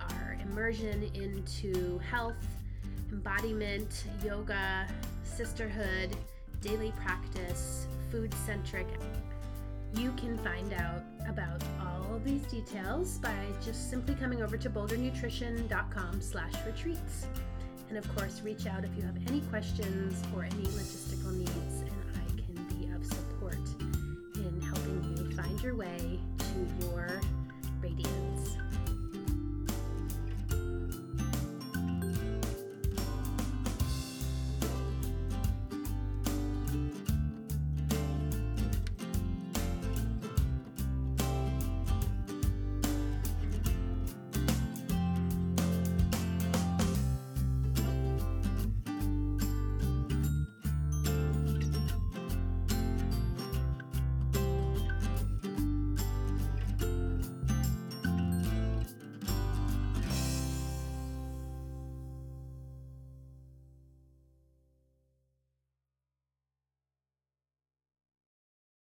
our 0.00 0.38
immersion 0.40 1.10
into 1.14 1.98
health, 1.98 2.36
embodiment, 3.10 4.04
yoga, 4.24 4.86
sisterhood, 5.24 6.16
daily 6.60 6.92
practice, 7.02 7.86
food 8.10 8.32
centric. 8.46 8.86
You 9.94 10.12
can 10.12 10.36
find 10.38 10.72
out 10.72 11.02
about 11.28 11.62
all 11.80 12.16
of 12.16 12.24
these 12.24 12.42
details 12.42 13.18
by 13.18 13.34
just 13.64 13.90
simply 13.90 14.14
coming 14.14 14.42
over 14.42 14.56
to 14.56 14.70
bouldernutrition.com 14.70 16.20
slash 16.20 16.52
retreats. 16.66 17.26
And 17.94 18.04
of 18.04 18.16
course, 18.16 18.40
reach 18.42 18.66
out 18.66 18.82
if 18.82 18.90
you 18.96 19.02
have 19.04 19.14
any 19.28 19.40
questions 19.42 20.20
or 20.34 20.42
any 20.42 20.64
logistical 20.64 21.32
needs, 21.32 21.82
and 21.82 21.92
I 22.16 22.42
can 22.42 22.76
be 22.76 22.92
of 22.92 23.06
support 23.06 23.54
in 24.34 24.60
helping 24.60 25.16
you 25.16 25.30
find 25.36 25.62
your 25.62 25.76
way 25.76 26.18
to 26.38 26.86
your 26.86 27.20
radiance. 27.80 28.23